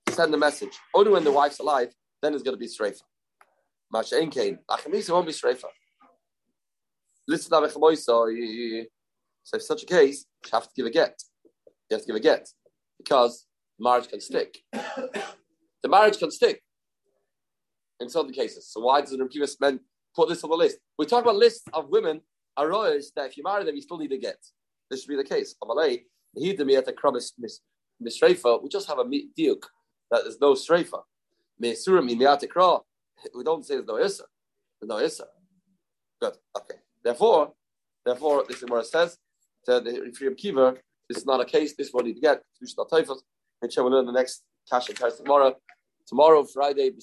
send 0.08 0.32
the 0.32 0.38
message, 0.38 0.72
only 0.94 1.12
when 1.12 1.24
the 1.24 1.30
wife's 1.30 1.58
alive, 1.58 1.92
then 2.22 2.32
it's 2.32 2.42
going 2.42 2.54
to 2.54 2.58
be 2.58 2.66
strafer. 2.66 3.02
Masha 3.92 4.26
Kain. 4.30 4.58
Achamisa 4.70 5.10
won't 5.10 5.26
be 5.26 5.32
strafer. 5.32 5.68
Listen 7.28 7.50
So 9.44 9.56
if 9.56 9.62
such 9.62 9.82
a 9.82 9.86
case, 9.86 10.24
you 10.42 10.50
have 10.54 10.64
to 10.64 10.70
give 10.74 10.86
a 10.86 10.90
get. 10.90 11.22
You 11.90 11.96
have 11.96 12.00
to 12.00 12.06
give 12.06 12.16
a 12.16 12.20
get 12.20 12.48
because 12.96 13.46
marriage 13.78 14.08
can 14.08 14.22
stick. 14.22 14.56
the 14.72 15.88
marriage 15.88 16.18
can 16.18 16.30
stick 16.30 16.62
in 18.00 18.08
certain 18.08 18.32
cases. 18.32 18.72
So 18.72 18.80
why 18.80 19.02
does 19.02 19.10
the 19.10 19.18
Rebbe 19.18 19.46
men 19.60 19.80
put 20.14 20.28
this 20.28 20.44
on 20.44 20.50
the 20.50 20.56
list? 20.56 20.78
We 20.98 21.06
talk 21.06 21.24
about 21.24 21.36
lists 21.36 21.64
of 21.72 21.88
women 21.88 22.20
arayos 22.58 23.06
that 23.16 23.26
if 23.26 23.36
you 23.36 23.42
marry 23.42 23.64
them, 23.64 23.74
you 23.74 23.82
still 23.82 23.98
need 23.98 24.12
a 24.12 24.18
get. 24.18 24.36
This 24.90 25.02
should 25.02 25.08
be 25.08 25.16
the 25.16 25.24
case. 25.24 25.54
Amalei, 25.62 26.02
to 26.36 26.64
me 26.64 26.76
at 26.76 26.86
the 26.86 26.92
kramis. 26.92 27.32
We 27.98 28.68
just 28.68 28.88
have 28.88 28.98
a 28.98 29.04
diuk 29.04 29.62
that 30.10 30.22
there's 30.24 30.40
no 30.40 30.54
streifa. 30.54 31.02
We 33.36 33.44
don't 33.44 33.64
say 33.64 33.74
there's 33.74 33.86
no 33.86 33.98
issa. 33.98 34.24
There's 34.80 34.88
no 34.88 34.98
issa. 34.98 35.26
Good. 36.20 36.34
Okay. 36.56 36.74
Therefore, 37.04 37.52
therefore, 38.04 38.44
this 38.48 38.62
is 38.62 38.68
what 38.68 38.80
it 38.80 38.86
says. 38.86 39.16
that 39.66 39.84
the 39.84 40.12
Reb 40.20 40.36
Kiva, 40.36 40.74
this 41.08 41.18
is 41.18 41.26
not 41.26 41.40
a 41.40 41.44
case. 41.44 41.74
This 41.76 41.88
is 41.88 41.94
what 41.94 42.06
you 42.06 42.20
get. 42.20 42.42
And 42.60 43.72
we'll 43.76 43.90
learn 43.90 44.06
the 44.06 44.12
next 44.12 44.42
cash 44.70 44.88
and 44.88 44.98
tomorrow. 44.98 45.54
Tomorrow, 46.06 46.44
Friday, 46.44 46.90
baby, 46.90 47.00